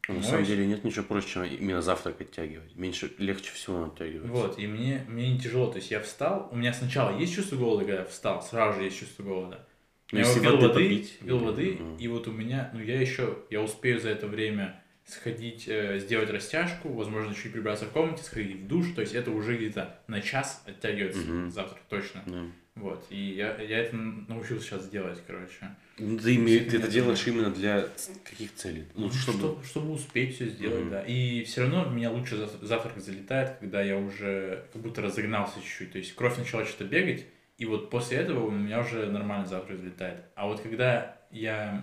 [0.09, 0.27] На моюсь.
[0.27, 2.75] самом деле нет ничего проще, чем именно завтрак оттягивать.
[2.77, 4.29] Меньше, легче всего оттягивать.
[4.31, 5.69] Вот, и мне, мне не тяжело.
[5.71, 8.85] То есть я встал, у меня сначала есть чувство голода, когда я встал, сразу же
[8.85, 9.67] есть чувство голода.
[10.15, 11.97] Ну, Я выпил воды воды, попить, пил воды, ну.
[11.99, 16.31] и вот у меня, ну я еще, я успею за это время сходить, э, сделать
[16.31, 20.21] растяжку, возможно, чуть прибраться в комнате, сходить в душ, то есть это уже где-то на
[20.21, 21.51] час оттягивается Мгм.
[21.51, 22.23] завтрак точно.
[22.27, 22.43] Да.
[22.77, 25.77] Вот, и я, я это научился сейчас делать, короче.
[25.99, 27.87] Ну, ты, име- ты это делаешь именно для
[28.25, 28.85] каких целей?
[28.97, 29.39] Ну, Ну, чтобы...
[29.39, 30.91] что- чтобы успеть все сделать, Мгм.
[30.91, 31.03] да.
[31.03, 35.93] И все равно меня лучше за- завтрак залетает, когда я уже как будто разогнался чуть-чуть.
[35.93, 37.27] То есть кровь начала что-то бегать,
[37.65, 40.21] и вот после этого у меня уже нормально завтрак залетает.
[40.35, 41.83] А вот когда я,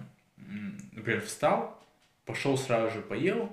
[0.92, 1.84] например, встал,
[2.24, 3.50] пошел сразу же поел,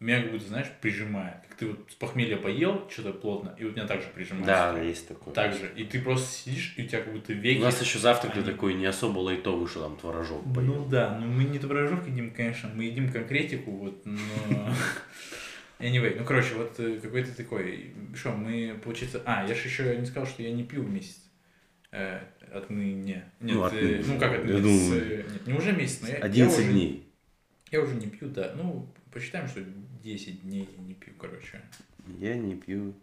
[0.00, 1.34] меня как будто, знаешь, прижимает.
[1.46, 4.46] Как ты вот с похмелья поел что-то плотно, и вот меня также прижимает.
[4.46, 5.34] Да, да, есть такое.
[5.34, 5.70] Так же.
[5.76, 7.60] И ты просто сидишь, и у тебя как будто веки...
[7.60, 10.84] У нас еще завтрак они- такой не особо лайтовый, что там творожок Ну поел.
[10.86, 14.16] да, но мы не творожок едим, конечно, мы едим конкретику, вот, но...
[15.80, 19.22] Anyway, ну короче, вот э, какой-то такой, что, мы, получается...
[19.26, 21.20] А, я же еще не сказал, что я не пью месяц.
[21.90, 22.20] Э,
[22.52, 23.30] отныне.
[23.40, 24.04] Нет, Ну, э, отныне.
[24.06, 24.60] ну как Я отныне?
[24.60, 27.12] думаю, С, э, нет, не уже месяц, но я, я 11 уже, дней.
[27.70, 28.52] Я уже не пью, да.
[28.56, 29.60] Ну, посчитаем, что
[30.02, 31.60] 10 дней я не пью, короче.
[32.18, 32.94] Я не пью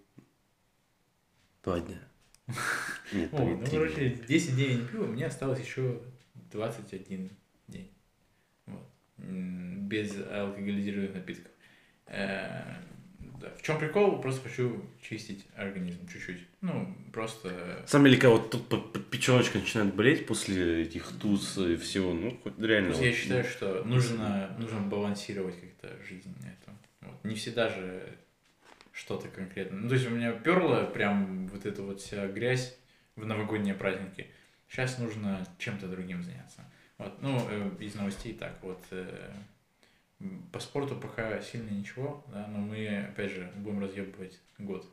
[1.64, 2.00] два дня.
[3.12, 4.26] Нет, О, ну, короче, дня.
[4.28, 6.02] 10 дней я не пью, у меня осталось еще
[6.52, 7.32] 21
[7.68, 7.92] день.
[8.68, 8.88] Вот.
[9.18, 11.52] Без алкоголизированных напитков.
[13.42, 13.50] Да.
[13.58, 14.22] В чем прикол?
[14.22, 16.42] Просто хочу чистить организм чуть-чуть.
[16.62, 17.86] Ну, просто...
[17.92, 22.90] Деле, когда вот тут печеночка начинает болеть после этих туз и всего, ну, хоть реально.
[22.90, 26.78] Просто я вот, считаю, что нужно, нужно балансировать как-то жизнь на этом.
[27.02, 27.24] Вот.
[27.24, 28.18] Не всегда же
[28.92, 29.80] что-то конкретно.
[29.82, 32.78] Ну, то есть у меня перла прям вот эта вот вся грязь
[33.16, 34.28] в новогодние праздники.
[34.70, 36.62] Сейчас нужно чем-то другим заняться.
[36.98, 37.22] Вот.
[37.22, 38.82] Ну, э, из новостей так вот.
[38.92, 39.32] э,
[40.52, 44.86] по спорту пока сильно ничего, да, но мы, опять же, будем разъебывать год.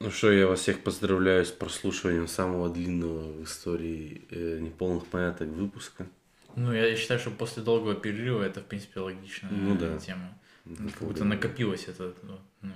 [0.00, 5.48] Ну что, я вас всех поздравляю с прослушиванием самого длинного в истории э, неполных поняток
[5.48, 6.06] выпуска.
[6.54, 9.98] Ну, я считаю, что после долгого перерыва это, в принципе, логичная Ну да.
[9.98, 10.38] тема.
[10.64, 12.72] Ну, Как будто накопилось это, ну, ну,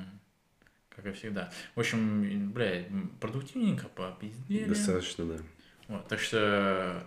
[0.89, 1.53] как и всегда.
[1.75, 2.85] В общем, бля,
[3.21, 4.65] продуктивненько попиздели.
[4.69, 5.37] Достаточно, да.
[5.89, 7.07] Вот, так что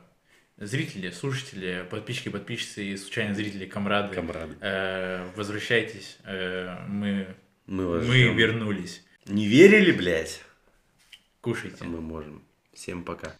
[0.57, 4.55] зрители, слушатели, подписчики, подписчицы и случайно зрители, комрады, Камрады.
[4.61, 7.27] э, возвращайтесь, э, мы,
[7.67, 8.35] Мы вас мы ждем.
[8.37, 9.03] вернулись.
[9.25, 10.41] Не верили, блядь?
[11.41, 11.83] Кушайте.
[11.83, 12.43] Мы можем.
[12.73, 13.35] Всем пока.